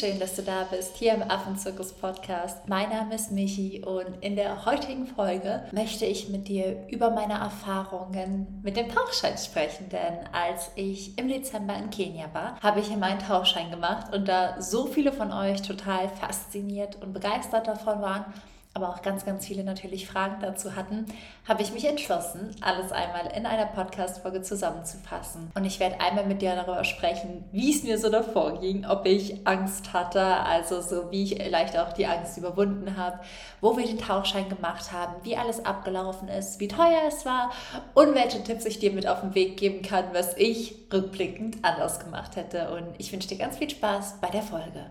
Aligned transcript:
schön, 0.00 0.18
dass 0.18 0.34
du 0.34 0.42
da 0.42 0.64
bist, 0.70 0.96
hier 0.96 1.12
im 1.12 1.22
Affenzirkus 1.22 1.92
Podcast. 1.92 2.66
Mein 2.66 2.88
Name 2.88 3.16
ist 3.16 3.32
Michi 3.32 3.84
und 3.84 4.06
in 4.22 4.34
der 4.34 4.64
heutigen 4.64 5.06
Folge 5.06 5.64
möchte 5.72 6.06
ich 6.06 6.30
mit 6.30 6.48
dir 6.48 6.88
über 6.88 7.10
meine 7.10 7.34
Erfahrungen 7.34 8.62
mit 8.62 8.78
dem 8.78 8.88
Tauchschein 8.88 9.36
sprechen. 9.36 9.90
Denn 9.90 10.26
als 10.32 10.70
ich 10.74 11.18
im 11.18 11.28
Dezember 11.28 11.76
in 11.76 11.90
Kenia 11.90 12.32
war, 12.32 12.58
habe 12.62 12.80
ich 12.80 12.86
hier 12.86 12.96
meinen 12.96 13.18
Tauchschein 13.18 13.70
gemacht 13.70 14.14
und 14.14 14.26
da 14.26 14.58
so 14.62 14.86
viele 14.86 15.12
von 15.12 15.32
euch 15.32 15.60
total 15.60 16.08
fasziniert 16.08 16.96
und 17.02 17.12
begeistert 17.12 17.68
davon 17.68 18.00
waren, 18.00 18.24
aber 18.72 18.90
auch 18.90 19.02
ganz, 19.02 19.24
ganz 19.24 19.46
viele 19.46 19.64
natürlich 19.64 20.06
Fragen 20.06 20.36
dazu 20.40 20.76
hatten, 20.76 21.06
habe 21.46 21.62
ich 21.62 21.72
mich 21.72 21.84
entschlossen, 21.86 22.54
alles 22.60 22.92
einmal 22.92 23.26
in 23.36 23.44
einer 23.44 23.66
Podcast-Folge 23.66 24.42
zusammenzufassen. 24.42 25.50
Und 25.56 25.64
ich 25.64 25.80
werde 25.80 26.00
einmal 26.00 26.24
mit 26.24 26.40
dir 26.40 26.54
darüber 26.54 26.84
sprechen, 26.84 27.44
wie 27.50 27.74
es 27.74 27.82
mir 27.82 27.98
so 27.98 28.10
davor 28.10 28.60
ging, 28.60 28.86
ob 28.86 29.06
ich 29.06 29.44
Angst 29.44 29.92
hatte, 29.92 30.22
also 30.22 30.80
so 30.80 31.10
wie 31.10 31.24
ich 31.24 31.42
vielleicht 31.42 31.76
auch 31.76 31.92
die 31.92 32.06
Angst 32.06 32.38
überwunden 32.38 32.96
habe, 32.96 33.18
wo 33.60 33.76
wir 33.76 33.84
den 33.84 33.98
Tauchschein 33.98 34.48
gemacht 34.48 34.92
haben, 34.92 35.14
wie 35.24 35.36
alles 35.36 35.64
abgelaufen 35.64 36.28
ist, 36.28 36.60
wie 36.60 36.68
teuer 36.68 37.02
es 37.08 37.26
war 37.26 37.50
und 37.94 38.14
welche 38.14 38.42
Tipps 38.44 38.66
ich 38.66 38.78
dir 38.78 38.92
mit 38.92 39.08
auf 39.08 39.20
den 39.20 39.34
Weg 39.34 39.56
geben 39.56 39.82
kann, 39.82 40.04
was 40.12 40.36
ich 40.36 40.76
rückblickend 40.92 41.58
anders 41.62 41.98
gemacht 41.98 42.36
hätte. 42.36 42.70
Und 42.70 42.86
ich 42.98 43.12
wünsche 43.12 43.28
dir 43.28 43.38
ganz 43.38 43.58
viel 43.58 43.70
Spaß 43.70 44.18
bei 44.20 44.28
der 44.28 44.42
Folge. 44.42 44.86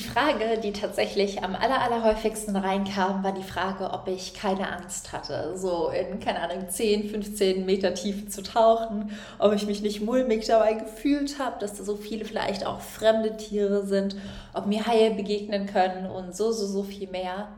Frage, 0.00 0.58
die 0.62 0.72
tatsächlich 0.72 1.42
am 1.42 1.54
aller, 1.54 1.80
allerhäufigsten 1.80 2.56
reinkam, 2.56 3.24
war 3.24 3.32
die 3.32 3.42
Frage, 3.42 3.90
ob 3.90 4.06
ich 4.06 4.34
keine 4.34 4.70
Angst 4.70 5.14
hatte, 5.14 5.56
so 5.56 5.88
in, 5.88 6.20
keine 6.20 6.42
Ahnung, 6.42 6.68
10, 6.68 7.08
15 7.08 7.64
Meter 7.64 7.94
Tiefe 7.94 8.28
zu 8.28 8.42
tauchen, 8.42 9.12
ob 9.38 9.54
ich 9.54 9.66
mich 9.66 9.80
nicht 9.80 10.02
mulmig 10.02 10.44
dabei 10.46 10.74
gefühlt 10.74 11.38
habe, 11.38 11.58
dass 11.58 11.74
da 11.74 11.84
so 11.84 11.96
viele 11.96 12.26
vielleicht 12.26 12.66
auch 12.66 12.82
fremde 12.82 13.38
Tiere 13.38 13.86
sind, 13.86 14.16
ob 14.52 14.66
mir 14.66 14.86
Haie 14.86 15.12
begegnen 15.14 15.64
können 15.64 16.04
und 16.04 16.36
so, 16.36 16.52
so, 16.52 16.66
so 16.66 16.82
viel 16.82 17.08
mehr. 17.08 17.48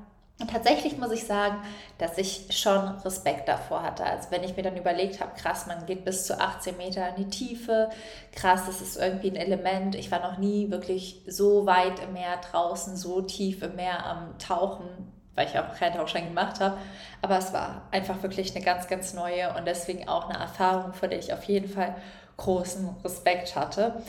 Und 0.40 0.50
tatsächlich 0.50 0.96
muss 0.96 1.12
ich 1.12 1.26
sagen, 1.26 1.58
dass 1.98 2.16
ich 2.16 2.46
schon 2.50 2.88
Respekt 3.04 3.46
davor 3.46 3.82
hatte. 3.82 4.04
Also 4.04 4.30
wenn 4.30 4.42
ich 4.42 4.56
mir 4.56 4.62
dann 4.62 4.76
überlegt 4.76 5.20
habe, 5.20 5.32
krass, 5.36 5.66
man 5.66 5.84
geht 5.84 6.06
bis 6.06 6.26
zu 6.26 6.40
18 6.40 6.78
Meter 6.78 7.06
in 7.10 7.24
die 7.24 7.28
Tiefe, 7.30 7.90
krass, 8.34 8.62
das 8.66 8.80
ist 8.80 8.96
irgendwie 8.96 9.30
ein 9.30 9.36
Element. 9.36 9.94
Ich 9.94 10.10
war 10.10 10.20
noch 10.20 10.38
nie 10.38 10.70
wirklich 10.70 11.20
so 11.26 11.66
weit 11.66 12.00
im 12.02 12.14
Meer 12.14 12.38
draußen, 12.50 12.96
so 12.96 13.20
tief 13.20 13.62
im 13.62 13.76
Meer 13.76 14.06
am 14.06 14.38
Tauchen, 14.38 14.86
weil 15.34 15.46
ich 15.46 15.58
auch 15.58 15.74
keinen 15.74 15.96
Tauchschein 15.96 16.28
gemacht 16.28 16.58
habe. 16.58 16.78
Aber 17.20 17.36
es 17.36 17.52
war 17.52 17.82
einfach 17.90 18.22
wirklich 18.22 18.56
eine 18.56 18.64
ganz, 18.64 18.88
ganz 18.88 19.12
neue 19.12 19.54
und 19.54 19.66
deswegen 19.66 20.08
auch 20.08 20.30
eine 20.30 20.38
Erfahrung, 20.38 20.94
vor 20.94 21.08
der 21.08 21.18
ich 21.18 21.34
auf 21.34 21.44
jeden 21.44 21.68
Fall 21.68 21.94
großen 22.38 22.88
Respekt 23.04 23.56
hatte 23.56 24.00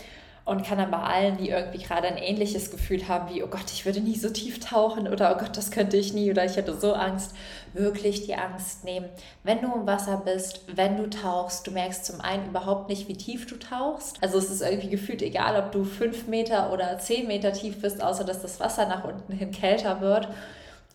und 0.52 0.66
kann 0.66 0.78
dann 0.78 0.92
bei 0.92 1.00
allen, 1.00 1.38
die 1.38 1.50
irgendwie 1.50 1.78
gerade 1.78 2.08
ein 2.10 2.18
ähnliches 2.18 2.72
Gefühl 2.72 3.08
haben, 3.08 3.34
wie, 3.34 3.42
oh 3.42 3.48
Gott, 3.48 3.72
ich 3.72 3.86
würde 3.86 4.02
nie 4.02 4.18
so 4.18 4.30
tief 4.30 4.60
tauchen 4.60 5.08
oder 5.08 5.34
oh 5.34 5.40
Gott, 5.40 5.56
das 5.56 5.72
könnte 5.72 5.96
ich 5.96 6.12
nie 6.12 6.30
oder 6.30 6.44
ich 6.44 6.58
hätte 6.58 6.78
so 6.78 6.94
Angst, 6.94 7.34
wirklich 7.72 8.26
die 8.26 8.36
Angst 8.36 8.84
nehmen. 8.84 9.08
Wenn 9.44 9.62
du 9.62 9.74
im 9.74 9.88
Wasser 9.88 10.18
bist, 10.18 10.66
wenn 10.76 10.98
du 10.98 11.10
tauchst, 11.10 11.68
du 11.68 11.72
merkst 11.72 12.04
zum 12.04 12.20
einen 12.20 12.50
überhaupt 12.50 12.90
nicht, 12.90 13.08
wie 13.08 13.16
tief 13.16 13.48
du 13.48 13.56
tauchst. 13.56 14.22
Also 14.22 14.40
es 14.40 14.52
ist 14.52 14.62
irgendwie 14.62 14.90
gefühlt 14.90 15.22
egal, 15.22 15.56
ob 15.56 15.72
du 15.72 15.86
fünf 15.86 16.28
Meter 16.28 16.74
oder 16.74 17.00
zehn 17.00 17.28
Meter 17.28 17.54
tief 17.54 17.82
bist, 17.82 18.04
außer 18.04 18.26
dass 18.26 18.42
das 18.42 18.60
Wasser 18.60 18.88
nach 18.88 19.06
unten 19.06 19.32
hin 19.32 19.52
kälter 19.52 20.02
wird. 20.02 20.28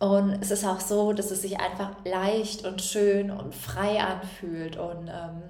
Und 0.00 0.36
es 0.42 0.50
ist 0.50 0.66
auch 0.66 0.80
so, 0.80 1.14
dass 1.14 1.30
es 1.30 1.40
sich 1.40 1.58
einfach 1.60 1.92
leicht 2.04 2.66
und 2.66 2.82
schön 2.82 3.30
und 3.30 3.54
frei 3.54 4.02
anfühlt 4.02 4.76
und 4.76 5.08
ähm, 5.08 5.42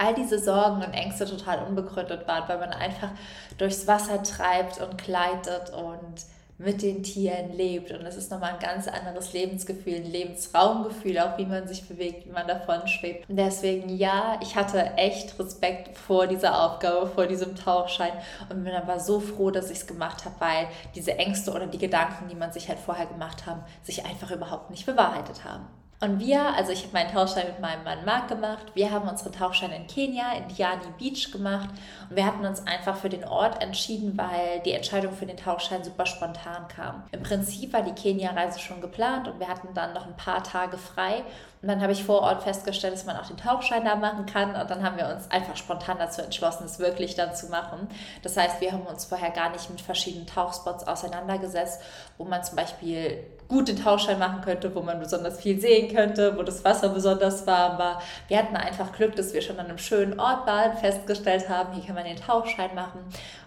all 0.00 0.14
diese 0.14 0.38
Sorgen 0.38 0.82
und 0.82 0.94
Ängste 0.94 1.26
total 1.26 1.62
unbegründet 1.66 2.26
waren, 2.26 2.48
weil 2.48 2.58
man 2.58 2.72
einfach 2.72 3.10
durchs 3.58 3.86
Wasser 3.86 4.22
treibt 4.22 4.80
und 4.80 4.96
gleitet 4.96 5.70
und 5.70 6.24
mit 6.56 6.82
den 6.82 7.02
Tieren 7.02 7.52
lebt. 7.54 7.90
Und 7.90 8.04
es 8.04 8.16
ist 8.16 8.30
nochmal 8.30 8.54
ein 8.54 8.60
ganz 8.60 8.86
anderes 8.86 9.32
Lebensgefühl, 9.32 9.96
ein 9.96 10.10
Lebensraumgefühl, 10.10 11.18
auch 11.18 11.38
wie 11.38 11.46
man 11.46 11.66
sich 11.66 11.88
bewegt, 11.88 12.26
wie 12.26 12.32
man 12.32 12.46
davon 12.46 12.86
schwebt. 12.86 13.28
Und 13.28 13.36
deswegen, 13.36 13.88
ja, 13.96 14.38
ich 14.42 14.56
hatte 14.56 14.92
echt 14.96 15.38
Respekt 15.38 15.96
vor 15.96 16.26
dieser 16.26 16.62
Aufgabe, 16.62 17.06
vor 17.06 17.26
diesem 17.26 17.56
Tauchschein 17.56 18.12
und 18.50 18.64
bin 18.64 18.74
aber 18.74 19.00
so 19.00 19.20
froh, 19.20 19.50
dass 19.50 19.70
ich 19.70 19.78
es 19.78 19.86
gemacht 19.86 20.24
habe, 20.24 20.34
weil 20.38 20.68
diese 20.94 21.16
Ängste 21.16 21.52
oder 21.52 21.66
die 21.66 21.78
Gedanken, 21.78 22.28
die 22.28 22.36
man 22.36 22.52
sich 22.52 22.68
halt 22.68 22.78
vorher 22.78 23.06
gemacht 23.06 23.46
haben, 23.46 23.62
sich 23.82 24.04
einfach 24.04 24.30
überhaupt 24.30 24.70
nicht 24.70 24.84
bewahrheitet 24.84 25.44
haben. 25.44 25.66
Und 26.02 26.18
wir, 26.18 26.54
also 26.56 26.72
ich 26.72 26.82
habe 26.84 26.94
meinen 26.94 27.12
Tauchschein 27.12 27.46
mit 27.46 27.60
meinem 27.60 27.84
Mann 27.84 28.06
Marc 28.06 28.28
gemacht. 28.28 28.68
Wir 28.72 28.90
haben 28.90 29.06
unseren 29.06 29.32
Tauchschein 29.32 29.70
in 29.70 29.86
Kenia, 29.86 30.32
in 30.32 30.48
Diani 30.48 30.86
Beach 30.98 31.30
gemacht. 31.30 31.68
Und 32.08 32.16
wir 32.16 32.24
hatten 32.24 32.46
uns 32.46 32.66
einfach 32.66 32.96
für 32.96 33.10
den 33.10 33.22
Ort 33.24 33.62
entschieden, 33.62 34.16
weil 34.16 34.60
die 34.64 34.72
Entscheidung 34.72 35.12
für 35.12 35.26
den 35.26 35.36
Tauchschein 35.36 35.84
super 35.84 36.06
spontan 36.06 36.68
kam. 36.68 37.02
Im 37.12 37.22
Prinzip 37.22 37.74
war 37.74 37.82
die 37.82 37.92
Kenia-Reise 37.92 38.60
schon 38.60 38.80
geplant 38.80 39.28
und 39.28 39.40
wir 39.40 39.48
hatten 39.48 39.74
dann 39.74 39.92
noch 39.92 40.06
ein 40.06 40.16
paar 40.16 40.42
Tage 40.42 40.78
frei. 40.78 41.22
Und 41.60 41.68
dann 41.68 41.82
habe 41.82 41.92
ich 41.92 42.02
vor 42.02 42.22
Ort 42.22 42.44
festgestellt, 42.44 42.94
dass 42.94 43.04
man 43.04 43.18
auch 43.18 43.26
den 43.26 43.36
Tauchschein 43.36 43.84
da 43.84 43.94
machen 43.94 44.24
kann. 44.24 44.56
Und 44.56 44.70
dann 44.70 44.82
haben 44.82 44.96
wir 44.96 45.06
uns 45.06 45.30
einfach 45.30 45.58
spontan 45.58 45.98
dazu 45.98 46.22
entschlossen, 46.22 46.64
es 46.64 46.78
wirklich 46.78 47.14
dann 47.14 47.34
zu 47.34 47.48
machen. 47.48 47.88
Das 48.22 48.38
heißt, 48.38 48.62
wir 48.62 48.72
haben 48.72 48.86
uns 48.86 49.04
vorher 49.04 49.32
gar 49.32 49.50
nicht 49.50 49.68
mit 49.68 49.82
verschiedenen 49.82 50.26
Tauchspots 50.26 50.86
auseinandergesetzt, 50.88 51.82
wo 52.16 52.24
man 52.24 52.42
zum 52.42 52.56
Beispiel 52.56 53.22
gut 53.50 53.68
den 53.68 53.76
Tauchschein 53.76 54.18
machen 54.18 54.40
könnte, 54.40 54.74
wo 54.74 54.80
man 54.80 54.98
besonders 54.98 55.40
viel 55.40 55.60
sehen 55.60 55.94
könnte, 55.94 56.38
wo 56.38 56.42
das 56.42 56.64
Wasser 56.64 56.88
besonders 56.88 57.46
warm 57.46 57.78
war. 57.78 58.00
Wir 58.28 58.38
hatten 58.38 58.56
einfach 58.56 58.92
Glück, 58.92 59.16
dass 59.16 59.34
wir 59.34 59.42
schon 59.42 59.58
an 59.58 59.66
einem 59.66 59.78
schönen 59.78 60.18
Ort 60.18 60.46
waren, 60.46 60.78
festgestellt 60.78 61.48
haben, 61.48 61.74
hier 61.74 61.84
kann 61.84 61.96
man 61.96 62.04
den 62.04 62.16
Tauchschein 62.16 62.74
machen. 62.74 63.00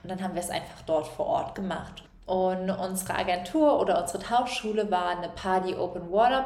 Und 0.03 0.11
dann 0.11 0.21
haben 0.21 0.35
wir 0.35 0.41
es 0.41 0.49
einfach 0.49 0.81
dort 0.85 1.07
vor 1.07 1.25
Ort 1.25 1.55
gemacht. 1.55 2.03
Und 2.25 2.69
unsere 2.69 3.15
Agentur 3.15 3.79
oder 3.81 4.01
unsere 4.01 4.21
Tauchschule 4.21 4.91
war 4.91 5.07
eine 5.07 5.29
Party 5.29 5.75
Open 5.75 6.11
Water 6.11 6.45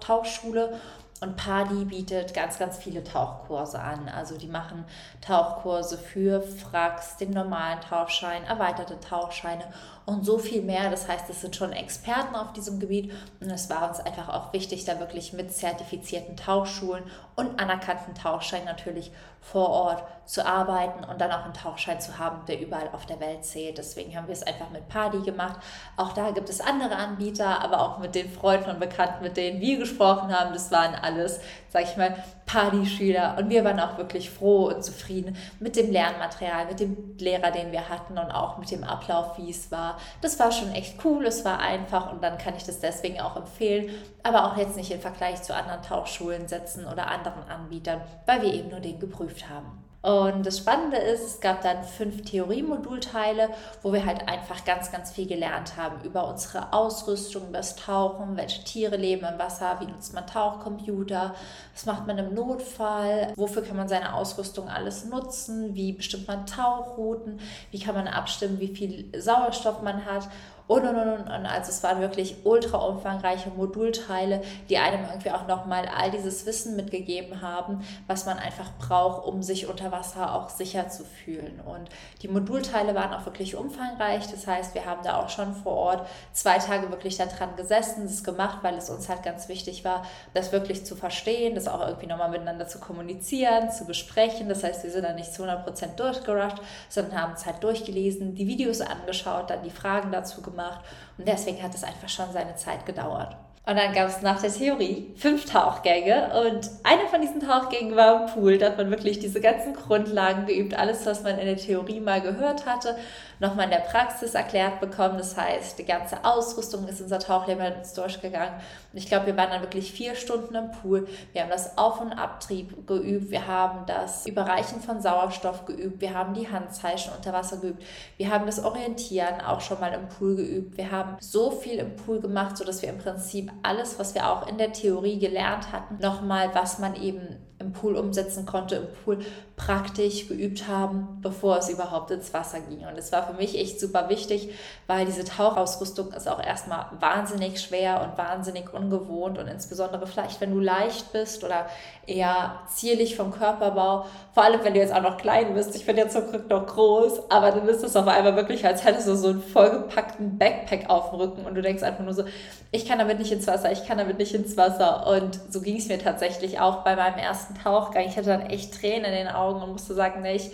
Tauchschule 0.00 0.78
und 1.20 1.36
Party 1.36 1.84
bietet 1.84 2.32
ganz, 2.32 2.58
ganz 2.58 2.76
viele 2.76 3.02
Tauchkurse 3.02 3.80
an. 3.80 4.08
Also 4.08 4.38
die 4.38 4.46
machen 4.46 4.84
Tauchkurse 5.20 5.98
für 5.98 6.42
Fracks, 6.42 7.16
den 7.16 7.30
normalen 7.30 7.80
Tauchschein, 7.80 8.44
erweiterte 8.44 9.00
Tauchscheine 9.00 9.64
und 10.06 10.24
so 10.24 10.38
viel 10.38 10.62
mehr. 10.62 10.90
Das 10.90 11.08
heißt, 11.08 11.28
es 11.28 11.40
sind 11.40 11.56
schon 11.56 11.72
Experten 11.72 12.36
auf 12.36 12.52
diesem 12.52 12.78
Gebiet 12.78 13.12
und 13.40 13.50
es 13.50 13.68
war 13.68 13.88
uns 13.88 14.00
einfach 14.00 14.28
auch 14.28 14.52
wichtig, 14.52 14.84
da 14.84 15.00
wirklich 15.00 15.32
mit 15.32 15.52
zertifizierten 15.52 16.36
Tauchschulen 16.36 17.04
und 17.38 17.60
anerkannten 17.60 18.16
Tauchschein 18.16 18.64
natürlich 18.64 19.12
vor 19.40 19.68
Ort 19.70 20.02
zu 20.24 20.44
arbeiten 20.44 21.04
und 21.04 21.20
dann 21.20 21.30
auch 21.30 21.44
einen 21.44 21.54
Tauchschein 21.54 22.00
zu 22.00 22.18
haben, 22.18 22.44
der 22.46 22.60
überall 22.60 22.90
auf 22.92 23.06
der 23.06 23.20
Welt 23.20 23.44
zählt. 23.44 23.78
Deswegen 23.78 24.16
haben 24.16 24.26
wir 24.26 24.32
es 24.32 24.42
einfach 24.42 24.70
mit 24.70 24.88
Party 24.88 25.20
gemacht. 25.20 25.60
Auch 25.96 26.12
da 26.12 26.32
gibt 26.32 26.48
es 26.48 26.60
andere 26.60 26.96
Anbieter, 26.96 27.62
aber 27.62 27.80
auch 27.80 27.98
mit 27.98 28.16
den 28.16 28.28
Freunden 28.28 28.70
und 28.70 28.80
Bekannten, 28.80 29.22
mit 29.22 29.36
denen 29.36 29.60
wir 29.60 29.78
gesprochen 29.78 30.36
haben. 30.36 30.52
Das 30.52 30.72
waren 30.72 30.96
alles, 30.96 31.40
sag 31.68 31.84
ich 31.84 31.96
mal, 31.96 32.16
Partyschüler 32.48 33.36
und 33.38 33.50
wir 33.50 33.62
waren 33.62 33.78
auch 33.78 33.98
wirklich 33.98 34.30
froh 34.30 34.68
und 34.68 34.82
zufrieden 34.82 35.36
mit 35.60 35.76
dem 35.76 35.92
Lernmaterial, 35.92 36.66
mit 36.66 36.80
dem 36.80 37.16
Lehrer, 37.18 37.50
den 37.50 37.70
wir 37.70 37.88
hatten 37.88 38.18
und 38.18 38.30
auch 38.30 38.58
mit 38.58 38.70
dem 38.70 38.82
Ablauf, 38.82 39.38
wie 39.38 39.50
es 39.50 39.70
war. 39.70 39.98
Das 40.22 40.40
war 40.40 40.50
schon 40.50 40.72
echt 40.72 41.04
cool, 41.04 41.26
es 41.26 41.44
war 41.44 41.60
einfach 41.60 42.10
und 42.10 42.22
dann 42.22 42.38
kann 42.38 42.56
ich 42.56 42.64
das 42.64 42.80
deswegen 42.80 43.20
auch 43.20 43.36
empfehlen, 43.36 43.90
aber 44.22 44.46
auch 44.46 44.56
jetzt 44.56 44.76
nicht 44.76 44.90
im 44.90 45.00
Vergleich 45.00 45.42
zu 45.42 45.54
anderen 45.54 45.82
Tauchschulen 45.82 46.48
setzen 46.48 46.86
oder 46.86 47.08
anderen 47.08 47.44
Anbietern, 47.48 48.00
weil 48.26 48.42
wir 48.42 48.52
eben 48.52 48.70
nur 48.70 48.80
den 48.80 48.98
geprüft 48.98 49.48
haben. 49.48 49.87
Und 50.00 50.46
das 50.46 50.58
Spannende 50.58 50.96
ist, 50.96 51.24
es 51.24 51.40
gab 51.40 51.62
dann 51.62 51.82
fünf 51.82 52.22
Theoriemodulteile, 52.22 53.50
wo 53.82 53.92
wir 53.92 54.06
halt 54.06 54.28
einfach 54.28 54.64
ganz, 54.64 54.92
ganz 54.92 55.10
viel 55.10 55.26
gelernt 55.26 55.76
haben 55.76 56.04
über 56.04 56.28
unsere 56.28 56.72
Ausrüstung, 56.72 57.48
über 57.48 57.58
das 57.58 57.74
Tauchen, 57.74 58.36
welche 58.36 58.62
Tiere 58.62 58.96
leben 58.96 59.26
im 59.26 59.40
Wasser, 59.40 59.78
wie 59.80 59.86
nutzt 59.86 60.14
man 60.14 60.24
Tauchcomputer, 60.24 61.34
was 61.74 61.86
macht 61.86 62.06
man 62.06 62.16
im 62.18 62.32
Notfall, 62.32 63.32
wofür 63.34 63.62
kann 63.62 63.76
man 63.76 63.88
seine 63.88 64.14
Ausrüstung 64.14 64.68
alles 64.68 65.04
nutzen, 65.04 65.74
wie 65.74 65.92
bestimmt 65.92 66.28
man 66.28 66.46
Tauchrouten, 66.46 67.40
wie 67.72 67.80
kann 67.80 67.96
man 67.96 68.06
abstimmen, 68.06 68.60
wie 68.60 68.68
viel 68.68 69.10
Sauerstoff 69.20 69.82
man 69.82 70.04
hat 70.04 70.28
und 70.68 70.84
und 70.84 70.96
und 70.96 71.20
und. 71.20 71.46
Also 71.46 71.70
es 71.70 71.82
waren 71.82 72.00
wirklich 72.00 72.36
ultra 72.44 72.76
umfangreiche 72.76 73.48
Modulteile, 73.48 74.42
die 74.68 74.76
einem 74.76 75.02
irgendwie 75.08 75.30
auch 75.30 75.46
nochmal 75.48 75.88
all 75.88 76.10
dieses 76.10 76.44
Wissen 76.44 76.76
mitgegeben 76.76 77.40
haben, 77.40 77.82
was 78.06 78.26
man 78.26 78.38
einfach 78.38 78.70
braucht, 78.78 79.26
um 79.26 79.42
sich 79.42 79.66
unter 79.66 79.90
Wasser 79.92 80.34
auch 80.34 80.50
sicher 80.50 80.90
zu 80.90 81.04
fühlen. 81.04 81.60
Und 81.64 81.88
die 82.20 82.28
Modulteile 82.28 82.94
waren 82.94 83.14
auch 83.14 83.24
wirklich 83.24 83.56
umfangreich. 83.56 84.30
Das 84.30 84.46
heißt, 84.46 84.74
wir 84.74 84.84
haben 84.84 85.02
da 85.02 85.16
auch 85.16 85.30
schon 85.30 85.54
vor 85.54 85.72
Ort 85.72 86.06
zwei 86.32 86.58
Tage 86.58 86.90
wirklich 86.90 87.16
daran 87.16 87.56
gesessen, 87.56 88.02
das 88.02 88.22
gemacht, 88.22 88.58
weil 88.60 88.74
es 88.74 88.90
uns 88.90 89.08
halt 89.08 89.22
ganz 89.22 89.48
wichtig 89.48 89.86
war, 89.86 90.04
das 90.34 90.52
wirklich 90.52 90.84
zu 90.84 90.96
verstehen, 90.96 91.54
das 91.54 91.66
auch 91.66 91.80
irgendwie 91.80 92.06
nochmal 92.06 92.28
miteinander 92.28 92.68
zu 92.68 92.78
kommunizieren, 92.78 93.70
zu 93.70 93.86
besprechen. 93.86 94.50
Das 94.50 94.62
heißt, 94.62 94.84
wir 94.84 94.90
sind 94.90 95.04
da 95.04 95.14
nicht 95.14 95.32
zu 95.32 95.44
100% 95.44 95.96
durchgerusht, 95.96 96.58
sondern 96.90 97.22
haben 97.22 97.32
es 97.32 97.46
halt 97.46 97.64
durchgelesen, 97.64 98.34
die 98.34 98.46
Videos 98.46 98.82
angeschaut, 98.82 99.48
dann 99.48 99.62
die 99.62 99.70
Fragen 99.70 100.12
dazu 100.12 100.42
gemacht 100.42 100.57
gemacht. 100.58 100.80
Und 101.16 101.26
deswegen 101.26 101.62
hat 101.62 101.74
es 101.74 101.84
einfach 101.84 102.08
schon 102.08 102.32
seine 102.32 102.56
Zeit 102.56 102.84
gedauert. 102.84 103.36
Und 103.66 103.76
dann 103.76 103.92
gab 103.92 104.08
es 104.08 104.22
nach 104.22 104.40
der 104.40 104.50
Theorie 104.50 105.12
fünf 105.16 105.44
Tauchgänge 105.44 106.30
und 106.40 106.70
eine 106.84 107.06
von 107.10 107.20
diesen 107.20 107.46
Tauchgängen 107.46 107.94
war 107.96 108.22
im 108.22 108.32
Pool. 108.32 108.56
Da 108.56 108.66
hat 108.66 108.78
man 108.78 108.90
wirklich 108.90 109.18
diese 109.18 109.42
ganzen 109.42 109.74
Grundlagen 109.74 110.46
geübt, 110.46 110.78
alles, 110.78 111.04
was 111.04 111.22
man 111.22 111.38
in 111.38 111.44
der 111.44 111.58
Theorie 111.58 112.00
mal 112.00 112.22
gehört 112.22 112.64
hatte 112.64 112.96
nochmal 113.40 113.66
in 113.66 113.70
der 113.70 113.78
Praxis 113.78 114.34
erklärt 114.34 114.80
bekommen. 114.80 115.18
Das 115.18 115.36
heißt, 115.36 115.78
die 115.78 115.84
ganze 115.84 116.24
Ausrüstung 116.24 116.86
ist 116.88 117.00
unser 117.00 117.18
Tauchlehrer 117.18 117.72
durchgegangen. 117.94 118.54
Ich 118.98 119.06
glaube, 119.06 119.26
wir 119.26 119.36
waren 119.36 119.50
dann 119.50 119.62
wirklich 119.62 119.92
vier 119.92 120.16
Stunden 120.16 120.54
im 120.56 120.72
Pool. 120.72 121.06
Wir 121.32 121.42
haben 121.42 121.50
das 121.50 121.78
Auf- 121.78 122.00
und 122.00 122.12
Abtrieb 122.12 122.86
geübt. 122.86 123.30
Wir 123.30 123.46
haben 123.46 123.86
das 123.86 124.26
Überreichen 124.26 124.80
von 124.80 125.00
Sauerstoff 125.00 125.66
geübt. 125.66 126.00
Wir 126.00 126.14
haben 126.14 126.34
die 126.34 126.50
Handzeichen 126.50 127.12
unter 127.16 127.32
Wasser 127.32 127.58
geübt. 127.58 127.82
Wir 128.16 128.30
haben 128.30 128.46
das 128.46 128.62
Orientieren 128.62 129.40
auch 129.40 129.60
schon 129.60 129.78
mal 129.78 129.92
im 129.92 130.08
Pool 130.08 130.34
geübt. 130.34 130.76
Wir 130.76 130.90
haben 130.90 131.16
so 131.20 131.52
viel 131.52 131.78
im 131.78 131.94
Pool 131.94 132.20
gemacht, 132.20 132.56
sodass 132.56 132.82
wir 132.82 132.88
im 132.88 132.98
Prinzip 132.98 133.52
alles, 133.62 134.00
was 134.00 134.16
wir 134.16 134.28
auch 134.28 134.48
in 134.48 134.58
der 134.58 134.72
Theorie 134.72 135.20
gelernt 135.20 135.70
hatten, 135.70 135.98
nochmal, 136.00 136.50
was 136.54 136.80
man 136.80 136.96
eben 136.96 137.36
im 137.60 137.72
Pool 137.72 137.96
umsetzen 137.96 138.46
konnte, 138.46 138.76
im 138.76 138.86
Pool 139.04 139.18
praktisch 139.58 140.28
geübt 140.28 140.68
haben, 140.68 141.18
bevor 141.20 141.58
es 141.58 141.68
überhaupt 141.68 142.10
ins 142.10 142.32
Wasser 142.32 142.60
ging. 142.60 142.86
Und 142.86 142.96
es 142.96 143.12
war 143.12 143.26
für 143.26 143.34
mich 143.34 143.58
echt 143.58 143.80
super 143.80 144.08
wichtig, 144.08 144.50
weil 144.86 145.04
diese 145.04 145.24
Tauchausrüstung 145.24 146.12
ist 146.12 146.28
auch 146.28 146.42
erstmal 146.42 146.86
wahnsinnig 147.00 147.60
schwer 147.60 148.00
und 148.02 148.16
wahnsinnig 148.16 148.72
ungewohnt 148.72 149.36
und 149.36 149.48
insbesondere 149.48 150.06
vielleicht, 150.06 150.40
wenn 150.40 150.52
du 150.52 150.60
leicht 150.60 151.12
bist 151.12 151.44
oder 151.44 151.66
eher 152.06 152.60
zierlich 152.68 153.16
vom 153.16 153.32
Körperbau, 153.32 154.06
vor 154.32 154.44
allem 154.44 154.64
wenn 154.64 154.74
du 154.74 154.80
jetzt 154.80 154.94
auch 154.94 155.02
noch 155.02 155.18
klein 155.18 155.52
bist. 155.54 155.74
Ich 155.74 155.84
bin 155.84 155.96
ja 155.96 156.08
zum 156.08 156.30
Glück 156.30 156.48
noch 156.48 156.66
groß, 156.66 157.30
aber 157.30 157.50
du 157.50 157.60
bist 157.60 157.82
es 157.82 157.96
auf 157.96 158.06
einmal 158.06 158.36
wirklich, 158.36 158.64
als 158.64 158.84
hättest 158.84 159.08
du 159.08 159.16
so 159.16 159.28
einen 159.28 159.42
vollgepackten 159.42 160.38
Backpack 160.38 160.88
auf 160.88 161.10
dem 161.10 161.20
Rücken 161.20 161.44
und 161.44 161.54
du 161.54 161.62
denkst 161.62 161.82
einfach 161.82 162.04
nur 162.04 162.14
so, 162.14 162.24
ich 162.70 162.86
kann 162.86 162.98
damit 162.98 163.18
nicht 163.18 163.32
ins 163.32 163.46
Wasser, 163.46 163.72
ich 163.72 163.86
kann 163.86 163.98
damit 163.98 164.18
nicht 164.18 164.34
ins 164.34 164.56
Wasser. 164.56 165.06
Und 165.06 165.40
so 165.50 165.60
ging 165.60 165.78
es 165.78 165.88
mir 165.88 165.98
tatsächlich 165.98 166.60
auch 166.60 166.84
bei 166.84 166.96
meinem 166.96 167.18
ersten 167.18 167.54
Tauchgang. 167.54 168.04
Ich 168.06 168.16
hatte 168.16 168.28
dann 168.28 168.42
echt 168.42 168.78
Tränen 168.78 169.06
in 169.06 169.12
den 169.12 169.28
Augen 169.28 169.47
und 169.56 169.72
musste 169.72 169.94
sagen, 169.94 170.22
nee, 170.22 170.36
ich 170.36 170.50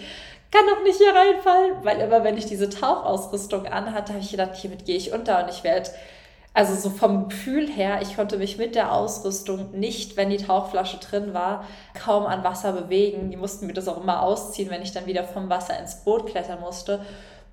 kann 0.50 0.66
doch 0.68 0.82
nicht 0.84 0.98
hier 0.98 1.14
reinfallen, 1.14 1.72
weil 1.82 2.00
immer 2.00 2.22
wenn 2.22 2.38
ich 2.38 2.46
diese 2.46 2.70
Tauchausrüstung 2.70 3.66
anhatte, 3.66 4.12
habe 4.12 4.22
ich 4.22 4.30
gedacht, 4.30 4.54
hiermit 4.54 4.84
gehe 4.84 4.96
ich 4.96 5.12
unter 5.12 5.42
und 5.42 5.50
ich 5.50 5.64
werde, 5.64 5.90
also 6.56 6.76
so 6.76 6.88
vom 6.90 7.28
Gefühl 7.28 7.68
her, 7.68 7.98
ich 8.00 8.14
konnte 8.14 8.38
mich 8.38 8.56
mit 8.56 8.76
der 8.76 8.92
Ausrüstung 8.92 9.72
nicht, 9.72 10.16
wenn 10.16 10.30
die 10.30 10.36
Tauchflasche 10.36 10.98
drin 10.98 11.34
war, 11.34 11.64
kaum 12.00 12.26
an 12.26 12.44
Wasser 12.44 12.72
bewegen. 12.72 13.32
Die 13.32 13.36
mussten 13.36 13.66
mir 13.66 13.72
das 13.72 13.88
auch 13.88 14.00
immer 14.00 14.22
ausziehen, 14.22 14.70
wenn 14.70 14.82
ich 14.82 14.92
dann 14.92 15.06
wieder 15.06 15.24
vom 15.24 15.50
Wasser 15.50 15.76
ins 15.80 16.04
Boot 16.04 16.26
klettern 16.26 16.60
musste. 16.60 17.04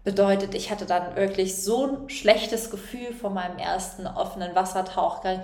Bedeutet, 0.04 0.54
ich 0.54 0.70
hatte 0.70 0.86
dann 0.86 1.16
wirklich 1.16 1.64
so 1.64 1.88
ein 1.88 2.10
schlechtes 2.10 2.70
Gefühl 2.70 3.14
vor 3.20 3.32
meinem 3.32 3.58
ersten 3.58 4.06
offenen 4.06 4.54
Wassertauchgang, 4.54 5.42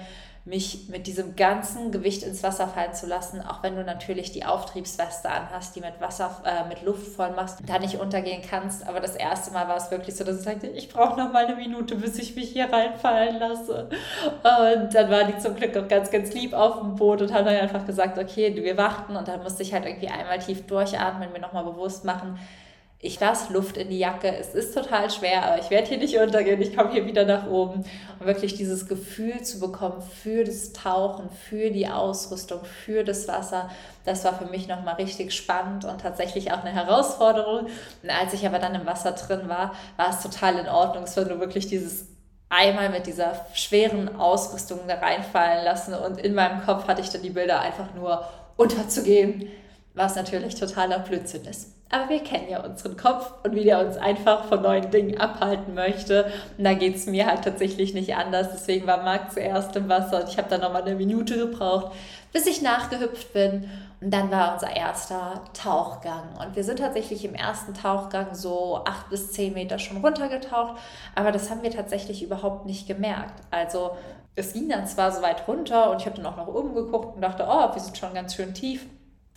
mich 0.48 0.88
mit 0.88 1.08
diesem 1.08 1.36
ganzen 1.36 1.92
Gewicht 1.92 2.24
ins 2.24 2.42
Wasser 2.42 2.70
fallen 2.70 2.94
zu 2.94 3.06
lassen, 3.06 3.42
auch 3.42 3.64
wenn 3.64 3.76
du 3.76 3.84
natürlich 3.84 4.32
die 4.32 4.46
Auftriebsweste 4.46 5.30
anhast, 5.30 5.76
die 5.76 5.82
mit 5.82 6.00
Wasser, 6.00 6.42
äh, 6.46 6.68
mit 6.70 6.84
Luft 6.84 7.06
voll 7.06 7.32
machst, 7.32 7.60
da 7.68 7.80
nicht 7.80 8.00
untergehen 8.00 8.42
kannst. 8.50 8.88
Aber 8.88 9.02
das 9.02 9.16
erste 9.16 9.52
Mal 9.52 9.68
war 9.68 9.76
es 9.76 9.92
wirklich 9.92 10.16
so, 10.16 10.24
dass 10.24 10.38
ich 10.38 10.44
sagte, 10.44 10.68
ich 10.68 10.88
brauche 10.88 11.20
noch 11.20 11.34
mal 11.34 11.46
eine 11.46 11.56
Minute, 11.58 11.96
bis 11.96 12.18
ich 12.18 12.36
mich 12.36 12.50
hier 12.52 12.72
reinfallen 12.72 13.40
lasse. 13.40 13.90
Und 13.90 14.96
dann 14.96 15.12
waren 15.12 15.34
die 15.34 15.38
zum 15.38 15.56
Glück 15.56 15.76
auch 15.76 15.88
ganz, 15.88 16.10
ganz 16.10 16.34
lieb 16.34 16.54
auf 16.54 16.80
dem 16.80 16.96
Boot 16.96 17.22
und 17.22 17.34
haben 17.34 17.46
dann 17.46 17.58
einfach 17.58 17.86
gesagt, 17.86 18.18
okay, 18.18 18.56
wir 18.56 18.78
warten. 18.78 19.18
Und 19.18 19.28
dann 19.28 19.44
musste 19.44 19.64
ich 19.64 19.74
halt 19.74 19.86
irgendwie 19.86 20.08
einmal 20.08 20.40
tief 20.40 20.66
durchatmen, 20.66 21.34
mir 21.34 21.40
nochmal 21.40 21.66
bewusst 21.66 22.06
machen, 22.06 22.40
ich 23.00 23.20
lasse 23.20 23.54
Luft 23.54 23.78
in 23.78 23.90
die 23.90 24.00
Jacke. 24.00 24.36
Es 24.36 24.56
ist 24.56 24.74
total 24.74 25.12
schwer, 25.12 25.46
aber 25.46 25.60
ich 25.60 25.70
werde 25.70 25.88
hier 25.88 26.00
nicht 26.00 26.18
untergehen. 26.18 26.60
Ich 26.60 26.76
komme 26.76 26.92
hier 26.92 27.06
wieder 27.06 27.26
nach 27.26 27.48
oben. 27.48 27.86
Und 28.20 28.26
wirklich 28.26 28.56
dieses 28.56 28.88
Gefühl 28.88 29.44
zu 29.44 29.60
bekommen 29.60 30.02
für 30.02 30.44
das 30.44 30.74
Tauchen, 30.74 31.30
für 31.30 31.70
die 31.70 31.88
Ausrüstung, 31.88 32.66
für 32.66 33.04
das 33.04 33.28
Wasser, 33.28 33.70
das 34.04 34.26
war 34.26 34.34
für 34.34 34.46
mich 34.46 34.68
nochmal 34.68 34.96
richtig 34.96 35.32
spannend 35.36 35.86
und 35.86 36.02
tatsächlich 36.02 36.52
auch 36.52 36.64
eine 36.64 36.74
Herausforderung. 36.74 37.68
Und 38.02 38.10
als 38.10 38.34
ich 38.34 38.48
aber 38.48 38.58
dann 38.58 38.74
im 38.74 38.88
Wasser 38.88 39.12
drin 39.12 39.48
war, 39.48 39.76
war 39.96 40.10
es 40.10 40.24
total 40.24 40.58
in 40.58 40.68
Ordnung. 40.68 41.04
Es 41.04 41.16
war 41.18 41.26
nur 41.26 41.40
wirklich 41.40 41.68
dieses 41.68 42.08
einmal 42.50 42.90
mit 42.90 43.06
dieser 43.06 43.46
schweren 43.54 44.16
Ausrüstung 44.16 44.80
da 44.88 44.96
reinfallen 44.96 45.64
lassen. 45.64 45.94
Und 45.94 46.20
in 46.20 46.34
meinem 46.34 46.66
Kopf 46.66 46.88
hatte 46.88 47.02
ich 47.02 47.10
dann 47.12 47.22
die 47.22 47.30
Bilder 47.30 47.60
einfach 47.60 47.94
nur 47.94 48.28
unterzugehen, 48.56 49.50
was 49.94 50.16
natürlich 50.16 50.56
totaler 50.56 50.98
Blödsinn 50.98 51.46
ist. 51.46 51.77
Aber 51.90 52.10
wir 52.10 52.20
kennen 52.20 52.50
ja 52.50 52.64
unseren 52.64 52.98
Kopf 52.98 53.34
und 53.44 53.56
wie 53.56 53.64
der 53.64 53.86
uns 53.86 53.96
einfach 53.96 54.46
von 54.46 54.62
neuen 54.62 54.92
Dingen 54.92 55.18
abhalten 55.18 55.74
möchte. 55.74 56.32
Und 56.58 56.66
da 56.66 56.74
geht 56.74 56.96
es 56.96 57.06
mir 57.06 57.26
halt 57.26 57.44
tatsächlich 57.44 57.94
nicht 57.94 58.16
anders. 58.16 58.50
Deswegen 58.52 58.86
war 58.88 59.04
Marc 59.04 59.32
zuerst 59.32 59.76
im 59.78 59.88
Wasser 59.88 60.22
und 60.22 60.30
ich 60.30 60.38
habe 60.38 60.50
dann 60.50 60.62
nochmal 60.62 60.82
eine 60.82 60.96
Minute 60.96 61.38
gebraucht, 61.38 61.94
bis 62.34 62.46
ich 62.46 62.62
nachgehüpft 62.62 63.32
bin. 63.32 63.70
Und 64.02 64.14
dann 64.14 64.30
war 64.30 64.54
unser 64.54 64.76
erster 64.76 65.44
Tauchgang. 65.54 66.36
Und 66.40 66.56
wir 66.56 66.64
sind 66.64 66.80
tatsächlich 66.80 67.24
im 67.24 67.34
ersten 67.34 67.74
Tauchgang 67.74 68.36
so 68.36 68.82
acht 68.86 69.10
bis 69.10 69.32
zehn 69.32 69.54
Meter 69.54 69.80
schon 69.80 69.98
runtergetaucht. 69.98 70.78
Aber 71.16 71.32
das 71.32 71.50
haben 71.50 71.64
wir 71.64 71.72
tatsächlich 71.72 72.22
überhaupt 72.22 72.66
nicht 72.66 72.86
gemerkt. 72.86 73.42
Also 73.50 73.92
es 74.36 74.54
ging 74.54 74.70
dann 74.70 74.86
zwar 74.86 75.12
so 75.12 75.22
weit 75.22 75.48
runter 75.48 75.90
und 75.90 76.02
ich 76.02 76.06
habe 76.06 76.18
dann 76.18 76.28
auch 76.28 76.38
nach 76.38 76.48
oben 76.48 76.76
geguckt 76.76 77.16
und 77.16 77.22
dachte, 77.22 77.48
oh, 77.50 77.74
wir 77.74 77.82
sind 77.82 77.98
schon 77.98 78.14
ganz 78.14 78.36
schön 78.36 78.54
tief. 78.54 78.86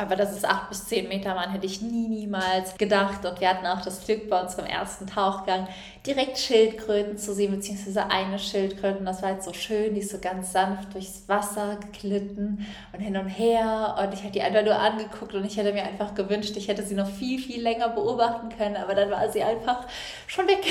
Aber 0.00 0.16
dass 0.16 0.34
es 0.34 0.46
acht 0.46 0.70
bis 0.70 0.86
zehn 0.86 1.08
Meter 1.08 1.36
waren, 1.36 1.50
hätte 1.50 1.66
ich 1.66 1.82
nie, 1.82 2.08
niemals 2.08 2.74
gedacht. 2.78 3.22
Und 3.26 3.38
wir 3.38 3.50
hatten 3.50 3.66
auch 3.66 3.82
das 3.82 4.06
Glück 4.06 4.30
bei 4.30 4.40
unserem 4.40 4.64
ersten 4.64 5.06
Tauchgang 5.06 5.68
direkt 6.06 6.38
Schildkröten 6.38 7.18
zu 7.18 7.34
sehen, 7.34 7.52
beziehungsweise 7.52 8.10
eine 8.10 8.38
Schildkröte. 8.38 9.04
Das 9.04 9.22
war 9.22 9.32
jetzt 9.32 9.44
so 9.44 9.52
schön, 9.52 9.92
die 9.92 10.00
ist 10.00 10.10
so 10.10 10.18
ganz 10.18 10.52
sanft 10.52 10.94
durchs 10.94 11.28
Wasser 11.28 11.76
geglitten 11.92 12.66
und 12.94 13.00
hin 13.00 13.18
und 13.18 13.28
her. 13.28 13.94
Und 14.02 14.14
ich 14.14 14.20
hatte 14.20 14.32
die 14.32 14.42
einfach 14.42 14.64
nur 14.64 14.78
angeguckt 14.78 15.34
und 15.34 15.44
ich 15.44 15.58
hätte 15.58 15.74
mir 15.74 15.82
einfach 15.82 16.14
gewünscht, 16.14 16.56
ich 16.56 16.68
hätte 16.68 16.82
sie 16.82 16.94
noch 16.94 17.08
viel, 17.08 17.38
viel 17.38 17.60
länger 17.60 17.90
beobachten 17.90 18.48
können. 18.56 18.76
Aber 18.76 18.94
dann 18.94 19.10
war 19.10 19.30
sie 19.30 19.42
einfach 19.42 19.86
schon 20.26 20.48
weg 20.48 20.64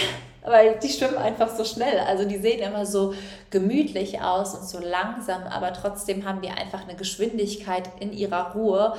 weil 0.49 0.77
die 0.79 0.89
schwimmen 0.89 1.17
einfach 1.17 1.55
so 1.55 1.63
schnell. 1.63 1.99
Also 1.99 2.25
die 2.25 2.37
sehen 2.37 2.59
immer 2.59 2.85
so 2.85 3.13
gemütlich 3.49 4.21
aus 4.21 4.55
und 4.55 4.67
so 4.67 4.79
langsam, 4.79 5.43
aber 5.43 5.71
trotzdem 5.71 6.25
haben 6.27 6.41
die 6.41 6.49
einfach 6.49 6.83
eine 6.83 6.95
Geschwindigkeit 6.95 7.89
in 7.99 8.11
ihrer 8.11 8.53
Ruhe. 8.53 8.95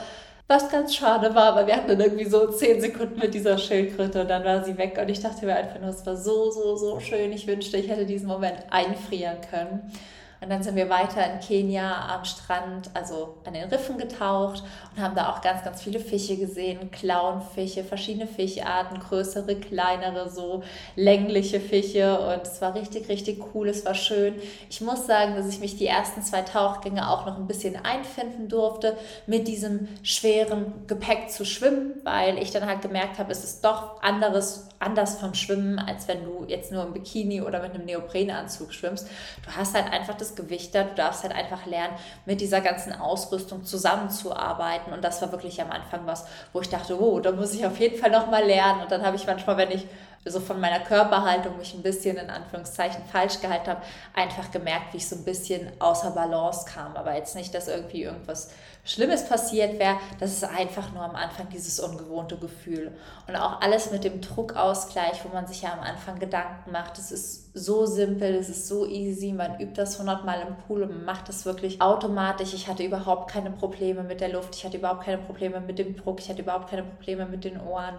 Was 0.48 0.68
ganz 0.68 0.96
schade 0.96 1.34
war, 1.34 1.54
weil 1.54 1.66
wir 1.66 1.76
hatten 1.76 1.88
dann 1.88 2.00
irgendwie 2.00 2.24
so 2.24 2.50
zehn 2.50 2.80
Sekunden 2.80 3.20
mit 3.20 3.34
dieser 3.34 3.56
Schildkröte 3.56 4.22
und 4.22 4.28
dann 4.28 4.44
war 4.44 4.64
sie 4.64 4.76
weg 4.78 4.98
und 5.00 5.08
ich 5.08 5.20
dachte 5.20 5.46
mir 5.46 5.54
einfach 5.54 5.78
nur, 5.78 5.90
es 5.90 6.04
war 6.04 6.16
so, 6.16 6.50
so, 6.50 6.74
so 6.76 6.98
schön. 6.98 7.30
Ich 7.32 7.46
wünschte, 7.46 7.76
ich 7.76 7.88
hätte 7.88 8.06
diesen 8.06 8.26
Moment 8.26 8.56
einfrieren 8.70 9.36
können. 9.48 9.92
Und 10.40 10.48
dann 10.48 10.62
sind 10.62 10.74
wir 10.74 10.88
weiter 10.88 11.22
in 11.30 11.40
Kenia 11.40 12.14
am 12.14 12.24
Strand, 12.24 12.90
also 12.94 13.36
an 13.44 13.52
den 13.52 13.68
Riffen 13.68 13.98
getaucht 13.98 14.62
und 14.94 15.02
haben 15.02 15.14
da 15.14 15.30
auch 15.30 15.42
ganz, 15.42 15.62
ganz 15.62 15.82
viele 15.82 16.00
Fische 16.00 16.36
gesehen, 16.36 16.90
Clownfische, 16.90 17.84
verschiedene 17.84 18.26
Fischarten, 18.26 19.00
größere, 19.00 19.56
kleinere, 19.56 20.30
so 20.30 20.62
längliche 20.96 21.60
Fische 21.60 22.18
und 22.18 22.42
es 22.42 22.62
war 22.62 22.74
richtig, 22.74 23.08
richtig 23.10 23.42
cool, 23.54 23.68
es 23.68 23.84
war 23.84 23.94
schön. 23.94 24.34
Ich 24.70 24.80
muss 24.80 25.06
sagen, 25.06 25.36
dass 25.36 25.46
ich 25.46 25.60
mich 25.60 25.76
die 25.76 25.86
ersten 25.86 26.22
zwei 26.22 26.40
Tauchgänge 26.40 27.10
auch 27.10 27.26
noch 27.26 27.36
ein 27.36 27.46
bisschen 27.46 27.76
einfinden 27.84 28.48
durfte, 28.48 28.96
mit 29.26 29.46
diesem 29.46 29.88
schweren 30.02 30.86
Gepäck 30.86 31.30
zu 31.30 31.44
schwimmen, 31.44 32.00
weil 32.02 32.38
ich 32.38 32.50
dann 32.50 32.66
halt 32.66 32.80
gemerkt 32.80 33.18
habe, 33.18 33.30
es 33.30 33.44
ist 33.44 33.62
doch 33.62 34.02
anderes, 34.02 34.68
anders 34.78 35.18
vom 35.18 35.34
Schwimmen, 35.34 35.78
als 35.78 36.08
wenn 36.08 36.24
du 36.24 36.46
jetzt 36.48 36.72
nur 36.72 36.84
im 36.84 36.94
Bikini 36.94 37.42
oder 37.42 37.60
mit 37.60 37.74
einem 37.74 37.84
Neoprenanzug 37.84 38.72
schwimmst. 38.72 39.06
Du 39.44 39.54
hast 39.54 39.74
halt 39.74 39.92
einfach 39.92 40.14
das 40.14 40.29
Gewicht 40.34 40.74
da. 40.74 40.84
Du 40.84 40.94
darfst 40.94 41.22
halt 41.22 41.34
einfach 41.34 41.66
lernen, 41.66 41.94
mit 42.26 42.40
dieser 42.40 42.60
ganzen 42.60 42.92
Ausrüstung 42.92 43.64
zusammenzuarbeiten. 43.64 44.92
Und 44.92 45.02
das 45.02 45.20
war 45.22 45.32
wirklich 45.32 45.60
am 45.60 45.70
Anfang 45.70 46.06
was, 46.06 46.26
wo 46.52 46.60
ich 46.60 46.68
dachte, 46.68 47.00
oh, 47.00 47.20
da 47.20 47.32
muss 47.32 47.54
ich 47.54 47.64
auf 47.66 47.78
jeden 47.78 47.98
Fall 47.98 48.10
nochmal 48.10 48.44
lernen. 48.44 48.82
Und 48.82 48.90
dann 48.90 49.04
habe 49.04 49.16
ich 49.16 49.26
manchmal, 49.26 49.56
wenn 49.56 49.70
ich 49.70 49.86
so 50.24 50.38
von 50.38 50.60
meiner 50.60 50.80
Körperhaltung 50.80 51.56
mich 51.56 51.72
ein 51.74 51.82
bisschen 51.82 52.16
in 52.18 52.28
Anführungszeichen 52.28 53.02
falsch 53.10 53.40
gehalten 53.40 53.70
habe, 53.70 53.82
einfach 54.14 54.50
gemerkt, 54.50 54.92
wie 54.92 54.98
ich 54.98 55.08
so 55.08 55.16
ein 55.16 55.24
bisschen 55.24 55.70
außer 55.80 56.10
Balance 56.10 56.66
kam. 56.70 56.96
Aber 56.96 57.14
jetzt 57.14 57.34
nicht, 57.34 57.54
dass 57.54 57.68
irgendwie 57.68 58.02
irgendwas 58.02 58.50
Schlimmes 58.84 59.28
passiert 59.28 59.78
wäre. 59.78 59.98
Das 60.18 60.32
ist 60.32 60.44
einfach 60.44 60.92
nur 60.92 61.02
am 61.02 61.14
Anfang 61.14 61.48
dieses 61.50 61.80
ungewohnte 61.80 62.36
Gefühl. 62.36 62.92
Und 63.28 63.36
auch 63.36 63.60
alles 63.60 63.90
mit 63.90 64.04
dem 64.04 64.20
Druckausgleich, 64.20 65.24
wo 65.24 65.28
man 65.34 65.46
sich 65.46 65.62
ja 65.62 65.72
am 65.74 65.80
Anfang 65.80 66.18
Gedanken 66.18 66.72
macht. 66.72 66.98
Es 66.98 67.12
ist 67.12 67.50
so 67.52 67.84
simpel, 67.84 68.34
es 68.34 68.48
ist 68.48 68.68
so 68.68 68.86
easy. 68.86 69.32
Man 69.32 69.60
übt 69.60 69.74
das 69.74 69.98
hundertmal 69.98 70.40
im 70.46 70.56
Pool 70.56 70.82
und 70.82 71.04
macht 71.04 71.28
das 71.28 71.44
wirklich 71.44 71.80
automatisch. 71.82 72.54
Ich 72.54 72.68
hatte 72.68 72.82
überhaupt 72.82 73.30
keine 73.30 73.50
Probleme 73.50 74.02
mit 74.02 74.20
der 74.20 74.30
Luft. 74.30 74.56
Ich 74.56 74.64
hatte 74.64 74.78
überhaupt 74.78 75.04
keine 75.04 75.18
Probleme 75.18 75.60
mit 75.60 75.78
dem 75.78 75.96
Druck. 75.96 76.20
Ich 76.20 76.28
hatte 76.28 76.42
überhaupt 76.42 76.70
keine 76.70 76.84
Probleme 76.84 77.26
mit 77.26 77.44
den 77.44 77.60
Ohren. 77.60 77.98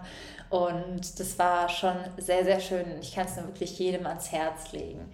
Und 0.50 1.20
das 1.20 1.38
war 1.38 1.70
schon 1.70 1.96
sehr, 2.18 2.44
sehr 2.44 2.60
schön. 2.60 2.86
Ich 3.02 3.14
kann 3.14 3.26
es 3.26 3.36
nur 3.36 3.48
wirklich 3.48 3.78
jedem 3.78 4.08
ans 4.08 4.32
Herz 4.32 4.72
legen. 4.72 5.12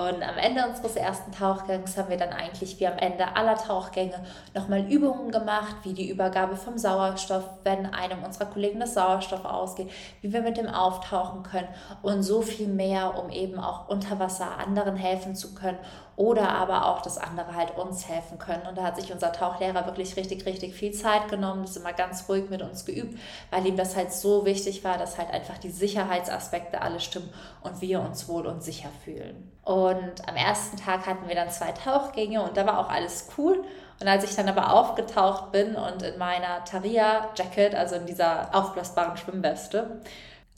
Und 0.00 0.22
am 0.22 0.38
Ende 0.38 0.66
unseres 0.66 0.96
ersten 0.96 1.30
Tauchgangs 1.30 1.98
haben 1.98 2.08
wir 2.08 2.16
dann 2.16 2.32
eigentlich 2.32 2.80
wie 2.80 2.86
am 2.86 2.96
Ende 2.96 3.36
aller 3.36 3.56
Tauchgänge 3.56 4.24
nochmal 4.54 4.90
Übungen 4.90 5.30
gemacht, 5.30 5.76
wie 5.82 5.92
die 5.92 6.08
Übergabe 6.08 6.56
vom 6.56 6.78
Sauerstoff, 6.78 7.44
wenn 7.64 7.84
einem 7.92 8.24
unserer 8.24 8.46
Kollegen 8.46 8.80
das 8.80 8.94
Sauerstoff 8.94 9.44
ausgeht, 9.44 9.90
wie 10.22 10.32
wir 10.32 10.40
mit 10.40 10.56
dem 10.56 10.68
auftauchen 10.68 11.42
können 11.42 11.68
und 12.00 12.22
so 12.22 12.40
viel 12.40 12.68
mehr, 12.68 13.22
um 13.22 13.28
eben 13.28 13.58
auch 13.58 13.88
unter 13.88 14.18
Wasser 14.18 14.56
anderen 14.56 14.96
helfen 14.96 15.34
zu 15.34 15.54
können 15.54 15.78
oder 16.20 16.50
aber 16.50 16.86
auch, 16.86 17.00
dass 17.00 17.16
andere 17.16 17.54
halt 17.54 17.78
uns 17.78 18.06
helfen 18.06 18.38
können. 18.38 18.66
Und 18.66 18.76
da 18.76 18.82
hat 18.82 18.96
sich 18.96 19.10
unser 19.10 19.32
Tauchlehrer 19.32 19.86
wirklich 19.86 20.16
richtig, 20.16 20.44
richtig 20.44 20.74
viel 20.74 20.92
Zeit 20.92 21.28
genommen, 21.28 21.64
ist 21.64 21.78
immer 21.78 21.94
ganz 21.94 22.28
ruhig 22.28 22.50
mit 22.50 22.60
uns 22.60 22.84
geübt, 22.84 23.18
weil 23.50 23.64
ihm 23.66 23.76
das 23.76 23.96
halt 23.96 24.12
so 24.12 24.44
wichtig 24.44 24.84
war, 24.84 24.98
dass 24.98 25.16
halt 25.16 25.30
einfach 25.30 25.56
die 25.56 25.70
Sicherheitsaspekte 25.70 26.82
alle 26.82 27.00
stimmen 27.00 27.30
und 27.62 27.80
wir 27.80 28.00
uns 28.00 28.28
wohl 28.28 28.46
und 28.46 28.62
sicher 28.62 28.90
fühlen. 29.02 29.50
Und 29.62 30.28
am 30.28 30.36
ersten 30.36 30.76
Tag 30.76 31.06
hatten 31.06 31.28
wir 31.28 31.34
dann 31.34 31.50
zwei 31.50 31.72
Tauchgänge 31.72 32.42
und 32.42 32.56
da 32.56 32.66
war 32.66 32.78
auch 32.78 32.88
alles 32.88 33.28
cool. 33.36 33.62
Und 34.00 34.08
als 34.08 34.24
ich 34.24 34.34
dann 34.34 34.48
aber 34.48 34.72
aufgetaucht 34.72 35.52
bin 35.52 35.76
und 35.76 36.02
in 36.02 36.18
meiner 36.18 36.64
Taria-Jacket, 36.64 37.74
also 37.74 37.96
in 37.96 38.06
dieser 38.06 38.54
aufblasbaren 38.54 39.18
Schwimmweste, 39.18 40.00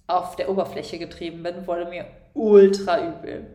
auf 0.06 0.36
der 0.36 0.48
Oberfläche 0.48 0.98
getrieben 0.98 1.42
bin, 1.42 1.66
wurde 1.66 1.86
mir 1.86 2.06
ultra 2.34 3.00
übel. 3.00 3.46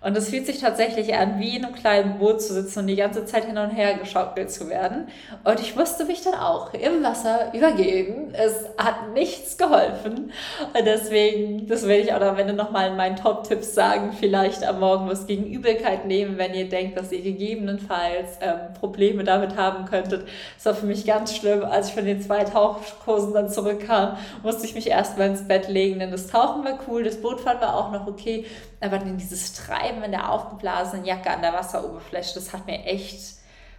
Und 0.00 0.16
es 0.16 0.28
fühlt 0.30 0.46
sich 0.46 0.60
tatsächlich 0.60 1.14
an, 1.14 1.40
wie 1.40 1.56
in 1.56 1.64
einem 1.64 1.74
kleinen 1.74 2.18
Boot 2.18 2.40
zu 2.40 2.54
sitzen 2.54 2.80
und 2.80 2.86
die 2.86 2.94
ganze 2.94 3.24
Zeit 3.24 3.46
hin 3.46 3.58
und 3.58 3.70
her 3.70 3.94
geschaukelt 3.94 4.50
zu 4.50 4.68
werden. 4.68 5.08
Und 5.42 5.58
ich 5.58 5.74
musste 5.74 6.04
mich 6.04 6.22
dann 6.22 6.34
auch 6.34 6.72
im 6.72 7.02
Wasser 7.02 7.52
übergeben. 7.52 8.32
Es 8.32 8.66
hat 8.78 9.12
nichts 9.12 9.58
geholfen. 9.58 10.32
Und 10.72 10.86
deswegen, 10.86 11.66
das 11.66 11.88
werde 11.88 12.02
ich 12.02 12.12
auch 12.12 12.20
am 12.20 12.38
Ende 12.38 12.52
nochmal 12.52 12.90
in 12.90 12.96
meinen 12.96 13.16
Top-Tipps 13.16 13.74
sagen, 13.74 14.12
vielleicht 14.12 14.64
am 14.64 14.78
Morgen 14.78 15.08
was 15.08 15.26
gegen 15.26 15.44
Übelkeit 15.46 16.06
nehmen, 16.06 16.38
wenn 16.38 16.54
ihr 16.54 16.68
denkt, 16.68 16.96
dass 16.96 17.10
ihr 17.10 17.22
gegebenenfalls 17.22 18.38
ähm, 18.40 18.74
Probleme 18.78 19.24
damit 19.24 19.56
haben 19.56 19.84
könntet. 19.84 20.28
Das 20.56 20.66
war 20.66 20.74
für 20.74 20.86
mich 20.86 21.06
ganz 21.06 21.34
schlimm. 21.34 21.64
Als 21.64 21.88
ich 21.88 21.94
von 21.94 22.04
den 22.04 22.22
zwei 22.22 22.44
Tauchkursen 22.44 23.34
dann 23.34 23.48
zurückkam, 23.48 24.16
musste 24.44 24.64
ich 24.64 24.76
mich 24.76 24.86
erstmal 24.86 25.28
ins 25.28 25.48
Bett 25.48 25.68
legen, 25.68 25.98
denn 25.98 26.12
das 26.12 26.28
Tauchen 26.28 26.64
war 26.64 26.78
cool, 26.86 27.02
das 27.02 27.20
Bootfahren 27.20 27.60
war 27.60 27.76
auch 27.76 27.90
noch 27.90 28.06
okay. 28.06 28.46
Aber 28.80 28.98
dieses 28.98 29.54
Treiben 29.54 30.02
in 30.02 30.12
der 30.12 30.30
aufgeblasenen 30.30 31.04
Jacke 31.04 31.30
an 31.30 31.42
der 31.42 31.52
Wasseroberfläche, 31.52 32.34
das 32.34 32.52
hat 32.52 32.66
mir 32.66 32.84
echt 32.84 33.38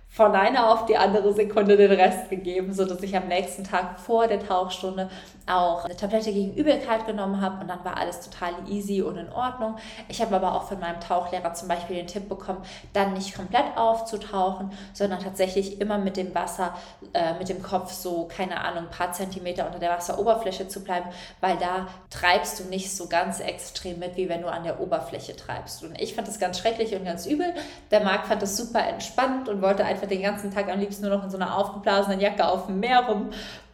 von 0.09 0.35
einer 0.35 0.71
auf 0.71 0.85
die 0.87 0.97
andere 0.97 1.33
Sekunde 1.33 1.77
den 1.77 1.91
Rest 1.91 2.29
gegeben, 2.29 2.73
sodass 2.73 3.01
ich 3.03 3.15
am 3.15 3.27
nächsten 3.27 3.63
Tag 3.63 3.99
vor 3.99 4.27
der 4.27 4.45
Tauchstunde 4.45 5.09
auch 5.49 5.85
eine 5.85 5.95
Tablette 5.95 6.31
gegen 6.31 6.53
Übelkeit 6.53 7.05
genommen 7.05 7.41
habe 7.41 7.61
und 7.61 7.67
dann 7.67 7.83
war 7.83 7.97
alles 7.97 8.21
total 8.21 8.53
easy 8.67 9.01
und 9.01 9.17
in 9.17 9.31
Ordnung. 9.31 9.77
Ich 10.07 10.21
habe 10.21 10.35
aber 10.35 10.55
auch 10.55 10.63
von 10.63 10.79
meinem 10.79 10.99
Tauchlehrer 10.99 11.53
zum 11.53 11.67
Beispiel 11.67 11.95
den 11.95 12.07
Tipp 12.07 12.29
bekommen, 12.29 12.61
dann 12.93 13.13
nicht 13.13 13.35
komplett 13.35 13.77
aufzutauchen, 13.77 14.71
sondern 14.93 15.19
tatsächlich 15.19 15.81
immer 15.81 15.97
mit 15.97 16.17
dem 16.17 16.33
Wasser, 16.35 16.75
äh, 17.13 17.33
mit 17.33 17.49
dem 17.49 17.61
Kopf 17.61 17.91
so, 17.91 18.25
keine 18.25 18.61
Ahnung, 18.61 18.85
ein 18.85 18.89
paar 18.89 19.11
Zentimeter 19.11 19.65
unter 19.65 19.79
der 19.79 19.91
Wasseroberfläche 19.91 20.67
zu 20.67 20.83
bleiben, 20.83 21.09
weil 21.41 21.57
da 21.57 21.87
treibst 22.09 22.59
du 22.59 22.63
nicht 22.65 22.95
so 22.95 23.07
ganz 23.07 23.39
extrem 23.39 23.99
mit, 23.99 24.17
wie 24.17 24.29
wenn 24.29 24.41
du 24.41 24.47
an 24.47 24.63
der 24.63 24.79
Oberfläche 24.79 25.35
treibst. 25.35 25.83
Und 25.83 25.99
ich 25.99 26.15
fand 26.15 26.27
das 26.27 26.39
ganz 26.39 26.59
schrecklich 26.59 26.95
und 26.95 27.05
ganz 27.05 27.25
übel. 27.25 27.53
Der 27.91 28.01
Marc 28.01 28.27
fand 28.27 28.41
das 28.41 28.55
super 28.55 28.85
entspannt 28.87 29.49
und 29.49 29.61
wollte 29.61 29.85
einfach 29.85 30.07
den 30.07 30.21
ganzen 30.21 30.51
Tag 30.51 30.69
am 30.69 30.79
liebsten 30.79 31.07
nur 31.07 31.17
noch 31.17 31.23
in 31.23 31.29
so 31.29 31.37
einer 31.37 31.57
aufgeblasenen 31.57 32.19
Jacke 32.19 32.47
auf 32.47 32.67
dem 32.67 32.79
Meer 32.79 33.05
rum 33.07 33.29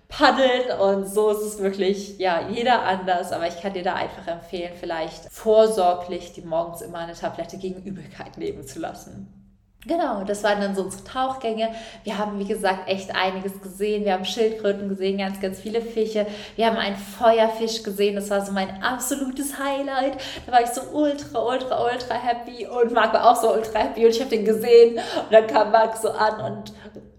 paddeln 0.07 0.79
und 0.79 1.07
so 1.07 1.29
ist 1.29 1.41
es 1.41 1.59
wirklich, 1.59 2.17
ja, 2.19 2.47
jeder 2.49 2.83
anders, 2.83 3.31
aber 3.31 3.47
ich 3.47 3.59
kann 3.61 3.73
dir 3.73 3.83
da 3.83 3.95
einfach 3.95 4.27
empfehlen, 4.27 4.73
vielleicht 4.79 5.31
vorsorglich 5.31 6.33
die 6.33 6.41
morgens 6.41 6.81
immer 6.81 6.99
eine 6.99 7.13
Tablette 7.13 7.57
gegen 7.57 7.83
Übelkeit 7.83 8.37
nehmen 8.37 8.65
zu 8.65 8.79
lassen. 8.79 9.35
Genau, 9.87 10.23
das 10.23 10.43
waren 10.43 10.61
dann 10.61 10.75
so 10.75 10.81
unsere 10.81 11.03
Tauchgänge. 11.03 11.69
Wir 12.03 12.17
haben, 12.17 12.39
wie 12.39 12.47
gesagt, 12.47 12.89
echt 12.89 13.15
einiges 13.15 13.61
gesehen. 13.61 14.03
Wir 14.03 14.13
haben 14.13 14.25
Schildkröten 14.25 14.89
gesehen, 14.89 15.19
ganz, 15.19 15.39
ganz 15.39 15.59
viele 15.59 15.79
Fische. 15.79 16.25
Wir 16.55 16.65
haben 16.65 16.77
einen 16.77 16.95
Feuerfisch 16.95 17.83
gesehen. 17.83 18.15
Das 18.15 18.31
war 18.31 18.43
so 18.43 18.51
mein 18.51 18.81
absolutes 18.81 19.59
Highlight. 19.59 20.17
Da 20.47 20.53
war 20.53 20.61
ich 20.61 20.69
so 20.69 20.81
ultra, 20.91 21.39
ultra, 21.39 21.85
ultra 21.85 22.15
happy. 22.15 22.65
Und 22.65 22.93
Marc 22.93 23.13
war 23.13 23.29
auch 23.29 23.39
so 23.39 23.53
ultra 23.53 23.77
happy. 23.77 24.05
Und 24.05 24.11
ich 24.11 24.19
habe 24.19 24.31
den 24.31 24.43
gesehen. 24.43 24.95
Und 24.95 25.31
dann 25.31 25.45
kam 25.45 25.71
Marc 25.71 25.97
so 25.97 26.09
an 26.09 26.41
und 26.41 26.73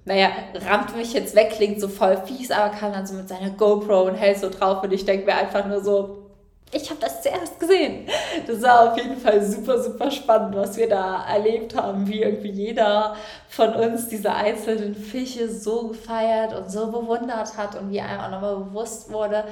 naja, 0.06 0.28
rammt 0.68 0.96
mich 0.96 1.12
jetzt 1.12 1.34
weg, 1.34 1.50
klingt 1.50 1.80
so 1.80 1.88
voll 1.88 2.16
fies, 2.24 2.52
aber 2.52 2.74
kam 2.74 2.92
dann 2.92 3.06
so 3.06 3.14
mit 3.14 3.28
seiner 3.28 3.50
GoPro 3.50 4.02
und 4.02 4.14
hält 4.14 4.38
so 4.38 4.48
drauf. 4.48 4.82
Und 4.84 4.92
ich 4.92 5.04
denke 5.04 5.26
mir 5.26 5.34
einfach 5.34 5.66
nur 5.66 5.82
so, 5.82 6.26
ich 6.72 6.88
habe 6.90 7.00
das 7.00 7.22
zuerst 7.22 7.58
gesehen. 7.58 8.06
Das 8.46 8.62
war 8.62 8.92
auf 8.92 8.96
jeden 8.96 9.16
Fall 9.16 9.44
super, 9.44 9.82
super 9.82 10.08
spannend, 10.12 10.54
was 10.54 10.76
wir 10.76 10.88
da 10.88 11.26
erlebt 11.26 11.74
haben, 11.74 12.06
wie 12.06 12.22
irgendwie 12.22 12.50
jeder 12.50 13.16
von 13.48 13.74
uns 13.74 14.06
diese 14.06 14.32
einzelnen 14.32 14.94
Fische 14.94 15.50
so 15.50 15.88
gefeiert 15.88 16.54
und 16.54 16.70
so 16.70 16.86
bewundert 16.92 17.56
hat 17.56 17.74
und 17.74 17.90
wie 17.90 18.00
einem 18.00 18.20
auch 18.20 18.30
nochmal 18.30 18.56
bewusst 18.58 19.12
wurde, 19.12 19.42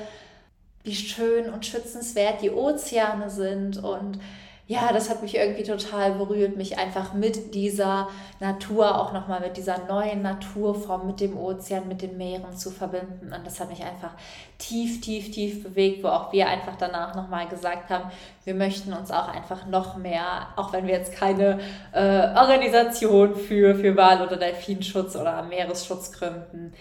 wie 0.84 0.94
schön 0.94 1.52
und 1.52 1.66
schützenswert 1.66 2.42
die 2.42 2.50
Ozeane 2.50 3.28
sind 3.28 3.82
und 3.82 4.20
ja, 4.66 4.90
das 4.94 5.10
hat 5.10 5.20
mich 5.20 5.36
irgendwie 5.36 5.62
total 5.62 6.12
berührt, 6.12 6.56
mich 6.56 6.78
einfach 6.78 7.12
mit 7.12 7.54
dieser 7.54 8.08
Natur, 8.40 8.98
auch 8.98 9.12
nochmal 9.12 9.40
mit 9.40 9.58
dieser 9.58 9.84
neuen 9.86 10.22
Naturform, 10.22 11.06
mit 11.06 11.20
dem 11.20 11.36
Ozean, 11.36 11.86
mit 11.86 12.00
den 12.00 12.16
Meeren 12.16 12.56
zu 12.56 12.70
verbinden. 12.70 13.30
Und 13.34 13.46
das 13.46 13.60
hat 13.60 13.68
mich 13.68 13.84
einfach 13.84 14.12
tief, 14.56 15.02
tief, 15.02 15.30
tief 15.30 15.62
bewegt, 15.62 16.02
wo 16.02 16.08
auch 16.08 16.32
wir 16.32 16.48
einfach 16.48 16.76
danach 16.78 17.14
nochmal 17.14 17.46
gesagt 17.46 17.90
haben, 17.90 18.10
wir 18.44 18.54
möchten 18.54 18.94
uns 18.94 19.10
auch 19.10 19.28
einfach 19.28 19.66
noch 19.66 19.98
mehr, 19.98 20.48
auch 20.56 20.72
wenn 20.72 20.86
wir 20.86 20.94
jetzt 20.94 21.12
keine 21.12 21.60
äh, 21.92 22.34
Organisation 22.34 23.36
für, 23.36 23.74
für 23.74 23.94
Wal- 23.96 24.26
oder 24.26 24.38
Delfinschutz 24.38 25.14
oder 25.14 25.42
Meeresschutz 25.42 26.10
gründen, 26.12 26.72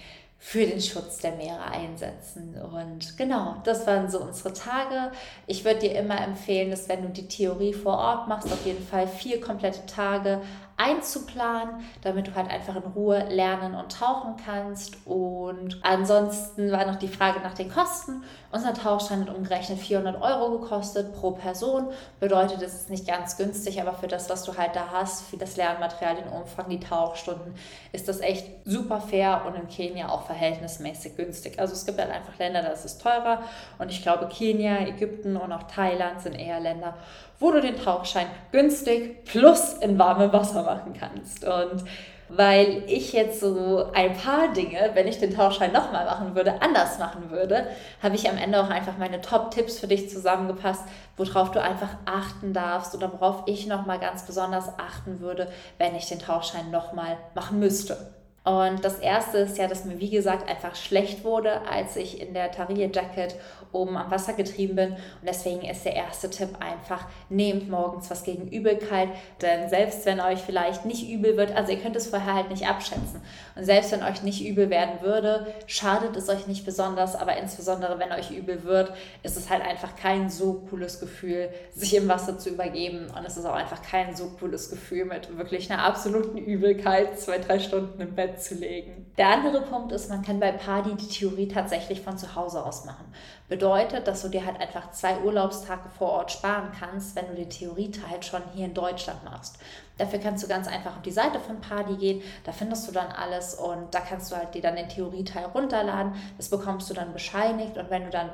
für 0.46 0.68
den 0.68 0.82
Schutz 0.82 1.20
der 1.20 1.38
Meere 1.38 1.64
einsetzen. 1.64 2.54
Und 2.62 3.18
genau, 3.18 3.56
das 3.64 3.88
waren 3.88 4.12
so 4.12 4.20
unsere 4.20 4.52
Tage. 4.52 5.14
Ich 5.48 5.64
würde 5.64 5.80
dir 5.80 5.98
immer 5.98 6.20
empfehlen, 6.20 6.70
dass 6.70 6.90
wenn 6.90 7.02
du 7.02 7.08
die 7.08 7.30
Theorie 7.30 7.74
vor 7.74 7.98
Ort 7.98 8.28
machst, 8.28 8.52
auf 8.52 8.66
jeden 8.66 8.86
Fall 8.86 9.08
vier 9.08 9.40
komplette 9.40 9.86
Tage 9.86 10.42
einzuplanen, 10.78 11.84
damit 12.02 12.28
du 12.28 12.36
halt 12.36 12.50
einfach 12.50 12.76
in 12.76 12.84
Ruhe 12.84 13.26
lernen 13.30 13.76
und 13.76 13.92
tauchen 13.92 14.36
kannst. 14.44 14.98
Und 15.06 15.80
ansonsten 15.84 16.72
war 16.72 16.86
noch 16.86 16.96
die 16.96 17.08
Frage 17.08 17.40
nach 17.42 17.54
den 17.54 17.70
Kosten. 17.70 18.24
Unser 18.52 18.74
Tauchschein 18.74 19.22
hat 19.22 19.36
umgerechnet 19.36 19.80
400 19.80 20.22
Euro 20.22 20.60
gekostet 20.60 21.14
pro 21.14 21.32
Person. 21.32 21.88
Bedeutet, 22.20 22.62
es 22.62 22.74
ist 22.74 22.90
nicht 22.90 23.08
ganz 23.08 23.38
günstig, 23.38 23.82
aber 23.82 23.94
für 23.94 24.08
das, 24.08 24.30
was 24.30 24.44
du 24.44 24.58
halt 24.58 24.76
da 24.76 24.88
hast, 24.92 25.28
für 25.28 25.38
das 25.38 25.58
Lernmaterial, 25.58 26.16
den 26.16 26.28
Umfang, 26.28 26.70
die 26.70 26.80
Tauchstunden, 26.80 27.56
ist 27.92 28.08
das 28.08 28.20
echt 28.22 28.48
super 28.66 29.00
fair 29.00 29.44
und 29.46 29.56
in 29.56 29.68
Kenia 29.68 30.10
auch 30.10 30.24
verhältnismäßig 30.24 31.16
günstig. 31.16 31.60
Also 31.60 31.74
es 31.74 31.86
gibt 31.86 32.00
halt 32.00 32.12
einfach 32.12 32.38
Länder, 32.40 32.62
da 32.62 32.70
ist 32.70 32.86
es 32.86 32.98
teurer. 32.98 33.44
Und 33.78 33.92
ich 33.92 34.02
glaube, 34.02 34.28
Kenia, 34.28 34.80
Ägypten 34.88 35.38
und 35.38 35.52
auch 35.52 35.64
Thailand 35.64 36.22
sind 36.22 36.34
eher 36.34 36.60
Länder, 36.60 36.96
wo 37.44 37.52
du 37.52 37.60
den 37.60 37.76
Tauchschein 37.76 38.28
günstig 38.54 39.26
plus 39.26 39.74
in 39.74 40.00
warmem 40.00 40.32
Wasser 40.32 40.64
machen 40.64 40.94
kannst. 40.98 41.44
Und 41.44 41.84
weil 42.30 42.84
ich 42.88 43.12
jetzt 43.12 43.42
so 43.42 43.92
ein 43.94 44.16
paar 44.16 44.54
Dinge, 44.54 44.92
wenn 44.94 45.10
ich 45.10 45.20
den 45.20 45.36
Tauchschein 45.36 45.74
nochmal 45.74 46.06
machen 46.06 46.36
würde, 46.36 46.62
anders 46.62 47.00
machen 47.00 47.32
würde, 47.32 47.68
habe 48.02 48.16
ich 48.16 48.30
am 48.30 48.38
Ende 48.38 48.62
auch 48.62 48.70
einfach 48.70 48.98
meine 48.98 49.20
Top-Tipps 49.20 49.78
für 49.78 49.88
dich 49.88 50.10
zusammengepasst, 50.10 50.84
worauf 51.18 51.52
du 51.52 51.62
einfach 51.62 51.90
achten 52.06 52.54
darfst 52.54 52.96
oder 52.96 53.12
worauf 53.12 53.44
ich 53.46 53.68
nochmal 53.68 54.00
ganz 54.00 54.26
besonders 54.26 54.70
achten 54.80 55.20
würde, 55.20 55.52
wenn 55.78 55.96
ich 55.96 56.08
den 56.08 56.20
Tauchschein 56.20 56.72
nochmal 56.72 57.18
machen 57.36 57.60
müsste. 57.60 58.23
Und 58.44 58.84
das 58.84 59.00
erste 59.00 59.38
ist 59.38 59.58
ja, 59.58 59.68
dass 59.68 59.86
mir, 59.86 60.00
wie 60.00 60.10
gesagt, 60.10 60.50
einfach 60.50 60.76
schlecht 60.76 61.24
wurde, 61.24 61.62
als 61.66 61.96
ich 61.96 62.20
in 62.20 62.34
der 62.34 62.52
Tarie 62.52 62.90
Jacket 62.94 63.36
oben 63.72 63.96
am 63.96 64.12
Wasser 64.12 64.34
getrieben 64.34 64.76
bin. 64.76 64.92
Und 64.92 65.26
deswegen 65.26 65.62
ist 65.62 65.86
der 65.86 65.96
erste 65.96 66.30
Tipp 66.30 66.50
einfach, 66.60 67.06
nehmt 67.30 67.70
morgens 67.70 68.12
was 68.12 68.24
gegen 68.24 68.50
Übelkeit. 68.50 69.08
Denn 69.42 69.70
selbst 69.70 70.06
wenn 70.06 70.20
euch 70.20 70.40
vielleicht 70.40 70.86
nicht 70.86 71.10
übel 71.10 71.38
wird, 71.38 71.56
also 71.56 71.72
ihr 71.72 71.80
könnt 71.80 71.96
es 71.96 72.08
vorher 72.08 72.34
halt 72.34 72.50
nicht 72.50 72.68
abschätzen. 72.68 73.22
Und 73.56 73.64
selbst 73.64 73.94
wenn 73.94 74.04
euch 74.04 74.24
nicht 74.24 74.46
übel 74.46 74.70
werden 74.70 75.02
würde, 75.02 75.48
schadet 75.66 76.16
es 76.18 76.28
euch 76.28 76.46
nicht 76.46 76.66
besonders. 76.66 77.16
Aber 77.16 77.38
insbesondere 77.38 77.98
wenn 77.98 78.12
euch 78.12 78.30
übel 78.30 78.66
wird, 78.66 78.94
ist 79.24 79.38
es 79.38 79.50
halt 79.50 79.64
einfach 79.64 79.96
kein 79.96 80.30
so 80.30 80.66
cooles 80.70 81.00
Gefühl, 81.00 81.50
sich 81.74 81.96
im 81.96 82.10
Wasser 82.10 82.38
zu 82.38 82.50
übergeben. 82.50 83.08
Und 83.18 83.26
es 83.26 83.38
ist 83.38 83.46
auch 83.46 83.56
einfach 83.56 83.82
kein 83.82 84.16
so 84.18 84.32
cooles 84.40 84.70
Gefühl 84.70 85.06
mit 85.06 85.38
wirklich 85.38 85.72
einer 85.72 85.84
absoluten 85.84 86.38
Übelkeit, 86.38 87.18
zwei, 87.20 87.38
drei 87.38 87.60
Stunden 87.60 88.02
im 88.02 88.14
Bett 88.14 88.33
Zu 88.38 88.56
legen. 88.56 89.12
Der 89.18 89.30
andere 89.30 89.62
Punkt 89.62 89.92
ist, 89.92 90.10
man 90.10 90.22
kann 90.22 90.40
bei 90.40 90.52
Party 90.52 90.96
die 90.96 91.08
Theorie 91.08 91.48
tatsächlich 91.48 92.02
von 92.02 92.18
zu 92.18 92.36
Hause 92.36 92.66
aus 92.66 92.86
machen. 92.86 93.06
Bedeutet, 93.50 94.08
dass 94.08 94.22
du 94.22 94.30
dir 94.30 94.46
halt 94.46 94.60
einfach 94.60 94.92
zwei 94.92 95.20
Urlaubstage 95.20 95.90
vor 95.98 96.10
Ort 96.10 96.32
sparen 96.32 96.72
kannst, 96.78 97.16
wenn 97.16 97.28
du 97.28 97.36
den 97.36 97.50
Theorieteil 97.50 98.24
schon 98.24 98.42
hier 98.54 98.66
in 98.66 98.74
Deutschland 98.74 99.24
machst. 99.24 99.58
Dafür 99.98 100.20
kannst 100.20 100.44
du 100.44 100.48
ganz 100.48 100.68
einfach 100.68 100.96
auf 100.96 101.02
die 101.04 101.12
Seite 101.12 101.40
von 101.40 101.62
Party 101.62 101.96
gehen, 101.98 102.22
da 102.46 102.52
findest 102.52 102.88
du 102.88 102.92
dann 102.92 103.12
alles 103.12 103.54
und 103.54 103.94
da 103.94 104.00
kannst 104.00 104.32
du 104.32 104.36
halt 104.36 104.56
dir 104.56 104.62
dann 104.62 104.76
den 104.76 104.90
Theorieteil 104.90 105.46
runterladen. 105.46 106.14
Das 106.38 106.50
bekommst 106.50 106.90
du 106.90 106.96
dann 106.96 107.14
bescheinigt 107.14 107.78
und 107.78 107.92
wenn 107.92 108.06
du 108.06 108.10
dann 108.10 108.32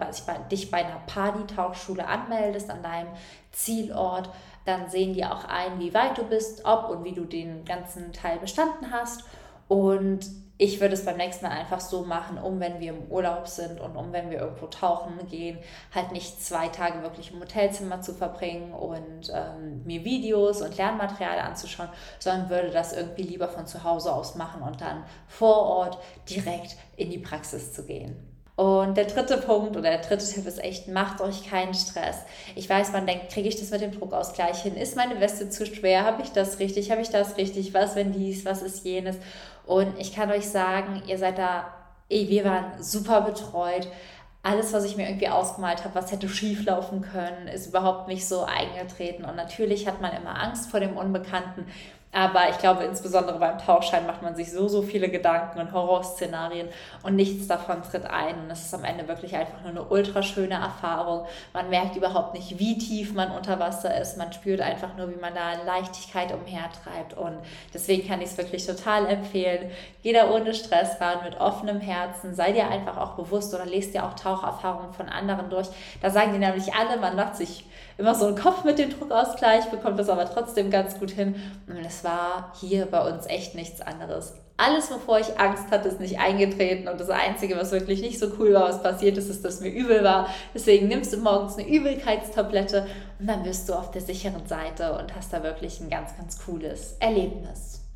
dich 0.50 0.72
bei 0.72 0.86
einer 0.86 1.02
Party-Tauchschule 1.08 2.08
anmeldest 2.08 2.70
an 2.70 2.82
deinem 2.82 3.10
Zielort, 3.52 4.30
dann 4.66 4.90
sehen 4.90 5.14
die 5.14 5.26
auch 5.26 5.46
ein, 5.46 5.80
wie 5.80 5.94
weit 5.94 6.18
du 6.18 6.24
bist, 6.24 6.64
ob 6.64 6.90
und 6.90 7.04
wie 7.04 7.14
du 7.14 7.26
den 7.26 7.66
ganzen 7.66 8.14
Teil 8.14 8.38
bestanden 8.38 8.92
hast. 8.92 9.24
Und 9.70 10.26
ich 10.58 10.82
würde 10.82 10.94
es 10.94 11.06
beim 11.06 11.16
nächsten 11.16 11.46
Mal 11.46 11.54
einfach 11.54 11.80
so 11.80 12.04
machen, 12.04 12.38
um 12.38 12.60
wenn 12.60 12.82
wir 12.82 12.90
im 12.90 13.10
Urlaub 13.10 13.48
sind 13.48 13.80
und 13.80 13.96
um 13.96 14.12
wenn 14.12 14.30
wir 14.30 14.40
irgendwo 14.40 14.68
tauchen 14.68 15.14
gehen, 15.30 15.58
halt 15.96 16.12
nicht 16.12 16.44
zwei 16.44 16.68
Tage 16.68 17.02
wirklich 17.02 17.32
im 17.32 17.40
Hotelzimmer 17.40 18.02
zu 18.02 18.14
verbringen 18.14 18.74
und 18.74 19.32
ähm, 19.34 19.86
mir 19.86 20.04
Videos 20.04 20.62
und 20.62 20.76
Lernmaterial 20.76 21.40
anzuschauen, 21.40 21.88
sondern 22.20 22.50
würde 22.50 22.72
das 22.72 22.92
irgendwie 22.92 23.24
lieber 23.24 23.48
von 23.48 23.68
zu 23.68 23.86
Hause 23.86 24.14
aus 24.14 24.36
machen 24.36 24.62
und 24.62 24.82
dann 24.82 25.06
vor 25.28 25.56
Ort 25.56 25.98
direkt 26.30 26.76
in 26.98 27.10
die 27.10 27.20
Praxis 27.20 27.72
zu 27.72 27.86
gehen. 27.86 28.18
Und 28.60 28.98
der 28.98 29.06
dritte 29.06 29.38
Punkt 29.38 29.78
oder 29.78 29.90
der 29.90 30.02
dritte 30.02 30.28
Tipp 30.28 30.46
ist 30.46 30.62
echt, 30.62 30.90
macht 30.90 31.22
euch 31.22 31.50
keinen 31.50 31.74
Stress. 31.74 32.18
Ich 32.58 32.70
weiß, 32.70 32.92
man 32.92 33.08
denkt, 33.08 33.32
kriege 33.32 33.48
ich 33.48 33.58
das 33.58 33.70
mit 33.70 33.80
dem 33.80 33.98
Druckausgleich 33.98 34.64
hin? 34.64 34.76
Ist 34.76 34.98
meine 34.98 35.22
Weste 35.22 35.50
zu 35.50 35.66
schwer? 35.66 36.04
Habe 36.04 36.24
ich 36.24 36.34
das 36.34 36.60
richtig? 36.60 36.92
Habe 36.92 37.00
ich 37.00 37.10
das 37.10 37.38
richtig? 37.38 37.74
Was, 37.74 37.96
wenn 37.96 38.12
dies? 38.12 38.44
Was 38.44 38.62
ist 38.62 38.84
jenes? 38.84 39.16
Und 39.66 39.98
ich 39.98 40.14
kann 40.14 40.30
euch 40.30 40.50
sagen, 40.50 41.02
ihr 41.08 41.18
seid 41.18 41.38
da, 41.38 41.74
wir 42.10 42.44
waren 42.44 42.84
super 42.84 43.22
betreut. 43.22 43.88
Alles, 44.44 44.74
was 44.74 44.84
ich 44.84 44.98
mir 44.98 45.08
irgendwie 45.08 45.30
ausgemalt 45.30 45.86
habe, 45.86 45.96
was 45.96 46.12
hätte 46.12 46.28
schief 46.28 46.66
laufen 46.66 47.00
können, 47.02 47.48
ist 47.48 47.68
überhaupt 47.68 48.10
nicht 48.10 48.28
so 48.28 48.44
eingetreten. 48.44 49.24
Und 49.24 49.38
natürlich 49.38 49.88
hat 49.88 50.02
man 50.02 50.12
immer 50.12 50.38
Angst 50.38 50.70
vor 50.70 50.82
dem 50.82 50.98
Unbekannten. 50.98 51.66
Aber 52.12 52.50
ich 52.50 52.58
glaube, 52.58 52.84
insbesondere 52.86 53.38
beim 53.38 53.60
Tauchschein 53.60 54.08
macht 54.08 54.24
man 54.24 54.36
sich 54.36 54.52
so, 54.52 54.68
so 54.68 54.82
viele 54.82 55.10
Gedanken 55.10 55.60
und 55.60 55.72
Horrorszenarien 55.74 56.68
und 57.04 57.16
nichts 57.16 57.46
davon 57.46 57.84
tritt 57.84 58.06
ein. 58.06 58.36
Und 58.40 58.50
es 58.50 58.66
ist 58.66 58.74
am 58.74 58.84
Ende 58.84 59.08
wirklich 59.08 59.36
einfach 59.36 59.62
nur 59.62 59.70
eine 59.70 59.84
ultra 59.84 60.24
schöne 60.24 60.56
Erfahrung. 60.56 61.28
Man 61.54 61.70
merkt 61.70 61.96
überhaupt 61.96 62.34
nicht, 62.34 62.58
wie 62.58 62.80
tief 62.80 63.14
man 63.14 63.30
unter 63.30 63.60
Wasser 63.60 63.96
ist. 64.02 64.18
Man 64.18 64.34
spürt 64.34 64.60
einfach 64.60 64.98
nur, 64.98 65.12
wie 65.12 65.20
man 65.20 65.36
da 65.36 65.54
in 65.54 65.68
Leichtigkeit 65.68 66.34
umhertreibt. 66.34 67.14
Und 67.16 67.38
deswegen 67.76 68.08
kann 68.08 68.22
ich 68.22 68.30
es 68.32 68.38
wirklich 68.40 68.66
total 68.66 69.06
empfehlen. 69.06 69.70
Geh 70.02 70.12
da 70.12 70.32
ohne 70.32 70.56
Stress 70.56 71.00
ran, 71.00 71.20
mit 71.24 71.40
offenem 71.40 71.80
Herzen. 71.80 72.34
Sei 72.34 72.54
dir 72.54 72.70
einfach 72.70 72.98
auch 72.98 73.12
bewusst 73.12 73.54
oder 73.54 73.68
lest 73.68 73.94
dir 73.94 74.04
auch 74.04 74.16
Taucherfahrungen 74.16 74.94
von 74.94 75.10
anderen 75.10 75.52
durch. 75.52 75.68
Da 76.02 76.10
sagen 76.10 76.34
die 76.34 76.40
nämlich 76.40 76.74
alle, 76.74 77.00
man 77.00 77.16
macht 77.16 77.36
sich 77.36 77.66
immer 78.00 78.16
so 78.16 78.26
einen 78.26 78.38
Kopf 78.38 78.64
mit 78.64 78.80
dem 78.80 78.90
Druckausgleich, 78.90 79.66
bekommt 79.66 80.00
das 80.00 80.10
aber 80.10 80.26
trotzdem 80.26 80.72
ganz 80.72 80.98
gut 80.98 81.12
hin. 81.12 81.36
Und 81.68 81.86
es 81.86 82.04
war 82.04 82.54
hier 82.60 82.86
bei 82.86 83.02
uns 83.08 83.28
echt 83.28 83.56
nichts 83.56 83.82
anderes. 83.82 84.34
Alles, 84.56 84.90
wovor 84.92 85.20
ich 85.20 85.40
Angst 85.40 85.72
hatte, 85.72 85.90
ist 85.90 86.00
nicht 86.00 86.20
eingetreten. 86.20 86.88
Und 86.88 87.00
das 87.00 87.10
Einzige, 87.10 87.56
was 87.56 87.72
wirklich 87.72 88.02
nicht 88.02 88.20
so 88.20 88.28
cool 88.40 88.54
war, 88.54 88.70
was 88.70 88.82
passiert 88.82 89.18
ist, 89.18 89.30
ist, 89.30 89.44
dass 89.44 89.62
mir 89.62 89.70
übel 89.70 90.04
war. 90.04 90.30
Deswegen 90.54 90.88
nimmst 90.88 91.14
du 91.14 91.18
morgens 91.18 91.58
eine 91.58 91.68
Übelkeitstablette 91.68 92.88
und 93.20 93.28
dann 93.28 93.44
bist 93.44 93.70
du 93.70 93.74
auf 93.74 93.92
der 93.92 94.02
sicheren 94.02 94.48
Seite 94.48 94.98
und 94.98 95.16
hast 95.16 95.32
da 95.32 95.44
wirklich 95.44 95.80
ein 95.80 95.90
ganz, 95.90 96.16
ganz 96.18 96.44
cooles 96.44 96.96
Erlebnis. 97.00 97.89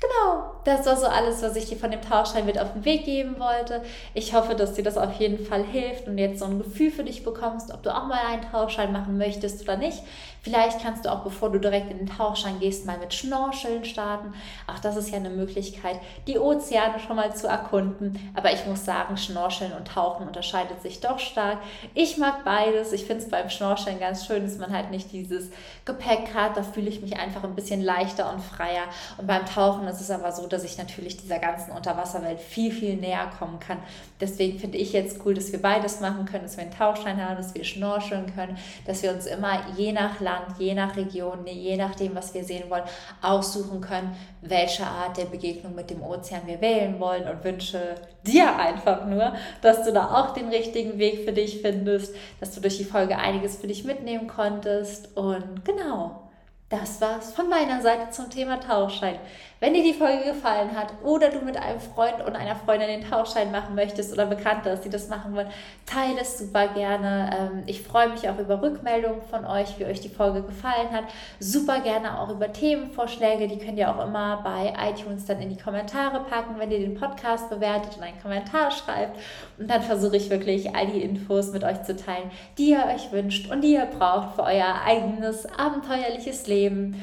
Genau, 0.00 0.60
das 0.62 0.86
war 0.86 0.96
so 0.96 1.06
alles, 1.06 1.42
was 1.42 1.56
ich 1.56 1.66
dir 1.66 1.76
von 1.76 1.90
dem 1.90 2.00
Tauchschein 2.00 2.46
mit 2.46 2.56
auf 2.60 2.72
den 2.72 2.84
Weg 2.84 3.04
geben 3.04 3.40
wollte. 3.40 3.82
Ich 4.14 4.32
hoffe, 4.32 4.54
dass 4.54 4.74
dir 4.74 4.84
das 4.84 4.96
auf 4.96 5.14
jeden 5.14 5.44
Fall 5.44 5.64
hilft 5.64 6.06
und 6.06 6.18
jetzt 6.18 6.38
so 6.38 6.44
ein 6.44 6.58
Gefühl 6.58 6.92
für 6.92 7.02
dich 7.02 7.24
bekommst, 7.24 7.72
ob 7.74 7.82
du 7.82 7.92
auch 7.92 8.06
mal 8.06 8.20
einen 8.28 8.42
Tauchschein 8.42 8.92
machen 8.92 9.18
möchtest 9.18 9.60
oder 9.62 9.76
nicht. 9.76 10.04
Vielleicht 10.48 10.80
kannst 10.80 11.04
du 11.04 11.12
auch, 11.12 11.24
bevor 11.24 11.50
du 11.50 11.58
direkt 11.58 11.90
in 11.90 11.98
den 11.98 12.06
Tauchschein 12.06 12.58
gehst, 12.58 12.86
mal 12.86 12.96
mit 12.96 13.12
Schnorcheln 13.12 13.84
starten. 13.84 14.32
Auch 14.66 14.78
das 14.78 14.96
ist 14.96 15.10
ja 15.10 15.18
eine 15.18 15.28
Möglichkeit, 15.28 16.00
die 16.26 16.38
Ozeane 16.38 16.98
schon 17.00 17.16
mal 17.16 17.36
zu 17.36 17.46
erkunden. 17.48 18.18
Aber 18.34 18.50
ich 18.50 18.64
muss 18.64 18.82
sagen, 18.86 19.18
Schnorcheln 19.18 19.74
und 19.74 19.88
Tauchen 19.88 20.26
unterscheidet 20.26 20.80
sich 20.80 21.00
doch 21.00 21.18
stark. 21.18 21.58
Ich 21.92 22.16
mag 22.16 22.46
beides. 22.46 22.94
Ich 22.94 23.04
finde 23.04 23.24
es 23.24 23.28
beim 23.28 23.50
Schnorcheln 23.50 24.00
ganz 24.00 24.24
schön, 24.24 24.42
dass 24.42 24.56
man 24.56 24.72
halt 24.72 24.90
nicht 24.90 25.12
dieses 25.12 25.50
Gepäck 25.84 26.32
hat. 26.32 26.56
Da 26.56 26.62
fühle 26.62 26.88
ich 26.88 27.02
mich 27.02 27.18
einfach 27.18 27.44
ein 27.44 27.54
bisschen 27.54 27.82
leichter 27.82 28.32
und 28.32 28.40
freier. 28.40 28.84
Und 29.18 29.26
beim 29.26 29.44
Tauchen 29.44 29.86
ist 29.86 30.00
es 30.00 30.10
aber 30.10 30.32
so, 30.32 30.46
dass 30.46 30.64
ich 30.64 30.78
natürlich 30.78 31.18
dieser 31.18 31.40
ganzen 31.40 31.72
Unterwasserwelt 31.72 32.40
viel, 32.40 32.72
viel 32.72 32.96
näher 32.96 33.30
kommen 33.38 33.60
kann. 33.60 33.76
Deswegen 34.18 34.58
finde 34.58 34.78
ich 34.78 34.94
jetzt 34.94 35.20
cool, 35.26 35.34
dass 35.34 35.52
wir 35.52 35.60
beides 35.60 36.00
machen 36.00 36.24
können, 36.24 36.44
dass 36.44 36.56
wir 36.56 36.64
einen 36.64 36.74
Tauchschein 36.74 37.22
haben, 37.22 37.36
dass 37.36 37.54
wir 37.54 37.64
schnorcheln 37.64 38.34
können, 38.34 38.56
dass 38.86 39.02
wir 39.02 39.12
uns 39.12 39.26
immer 39.26 39.60
je 39.76 39.92
nach 39.92 40.20
Land, 40.20 40.37
je 40.58 40.74
nach 40.74 40.96
Region, 40.96 41.46
je 41.46 41.76
nachdem, 41.76 42.14
was 42.14 42.34
wir 42.34 42.44
sehen 42.44 42.70
wollen, 42.70 42.84
aussuchen 43.22 43.80
können, 43.80 44.16
welche 44.42 44.84
Art 44.84 45.16
der 45.16 45.26
Begegnung 45.26 45.74
mit 45.74 45.90
dem 45.90 46.02
Ozean 46.02 46.42
wir 46.46 46.60
wählen 46.60 46.98
wollen 47.00 47.28
und 47.28 47.44
wünsche 47.44 47.94
dir 48.26 48.56
einfach 48.56 49.06
nur, 49.06 49.34
dass 49.62 49.84
du 49.84 49.92
da 49.92 50.14
auch 50.14 50.34
den 50.34 50.48
richtigen 50.48 50.98
Weg 50.98 51.24
für 51.24 51.32
dich 51.32 51.60
findest, 51.60 52.14
dass 52.40 52.54
du 52.54 52.60
durch 52.60 52.78
die 52.78 52.84
Folge 52.84 53.18
einiges 53.18 53.56
für 53.56 53.66
dich 53.66 53.84
mitnehmen 53.84 54.26
konntest 54.26 55.16
und 55.16 55.64
genau. 55.64 56.22
Das 56.70 57.00
war's 57.00 57.32
von 57.32 57.48
meiner 57.48 57.80
Seite 57.80 58.10
zum 58.10 58.28
Thema 58.28 58.60
Tauchschein. 58.60 59.18
Wenn 59.60 59.74
dir 59.74 59.82
die 59.82 59.92
Folge 59.92 60.24
gefallen 60.24 60.70
hat 60.76 60.92
oder 61.02 61.30
du 61.30 61.40
mit 61.40 61.56
einem 61.56 61.80
Freund 61.80 62.24
und 62.24 62.36
einer 62.36 62.54
Freundin 62.54 62.88
den 62.88 63.10
Tauchschein 63.10 63.50
machen 63.50 63.74
möchtest 63.74 64.12
oder 64.12 64.26
Bekannte, 64.26 64.68
dass 64.68 64.82
die 64.82 64.88
das 64.88 65.08
machen 65.08 65.34
wollen, 65.34 65.48
teile 65.84 66.20
es 66.20 66.38
super 66.38 66.68
gerne. 66.68 67.30
Ähm, 67.36 67.62
ich 67.66 67.82
freue 67.82 68.08
mich 68.08 68.28
auch 68.28 68.38
über 68.38 68.62
Rückmeldungen 68.62 69.20
von 69.22 69.44
euch, 69.44 69.76
wie 69.78 69.84
euch 69.84 70.00
die 70.00 70.10
Folge 70.10 70.42
gefallen 70.42 70.92
hat. 70.92 71.04
Super 71.40 71.80
gerne 71.80 72.20
auch 72.20 72.30
über 72.30 72.52
Themenvorschläge. 72.52 73.48
Die 73.48 73.58
könnt 73.58 73.78
ihr 73.78 73.90
auch 73.90 74.06
immer 74.06 74.42
bei 74.44 74.74
iTunes 74.90 75.26
dann 75.26 75.42
in 75.42 75.48
die 75.48 75.60
Kommentare 75.60 76.20
packen, 76.30 76.60
wenn 76.60 76.70
ihr 76.70 76.78
den 76.78 76.94
Podcast 76.94 77.50
bewertet 77.50 77.96
und 77.96 78.04
einen 78.04 78.22
Kommentar 78.22 78.70
schreibt. 78.70 79.18
Und 79.58 79.68
dann 79.68 79.82
versuche 79.82 80.18
ich 80.18 80.30
wirklich 80.30 80.76
all 80.76 80.86
die 80.86 81.02
Infos 81.02 81.52
mit 81.52 81.64
euch 81.64 81.82
zu 81.82 81.96
teilen, 81.96 82.30
die 82.58 82.70
ihr 82.70 82.84
euch 82.94 83.10
wünscht 83.10 83.50
und 83.50 83.62
die 83.62 83.72
ihr 83.72 83.86
braucht 83.86 84.36
für 84.36 84.44
euer 84.44 84.82
eigenes 84.86 85.46
abenteuerliches 85.46 86.46
Leben. 86.46 86.94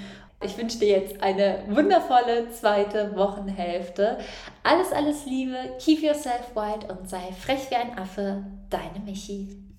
Ich 0.42 0.58
wünsche 0.58 0.80
dir 0.80 0.90
jetzt 0.90 1.22
eine 1.24 1.64
wundervolle 1.68 2.50
zweite 2.52 3.16
Wochenhälfte. 3.16 4.20
Alles, 4.64 4.92
alles 4.92 5.26
Liebe, 5.26 5.58
keep 5.80 6.04
yourself 6.04 6.56
white 6.56 6.88
und 6.88 7.10
sei 7.10 7.32
frech 7.32 7.70
wie 7.70 7.76
ein 7.76 7.98
Affe. 7.98 8.46
Deine 8.70 9.00
Michi. 9.06 9.75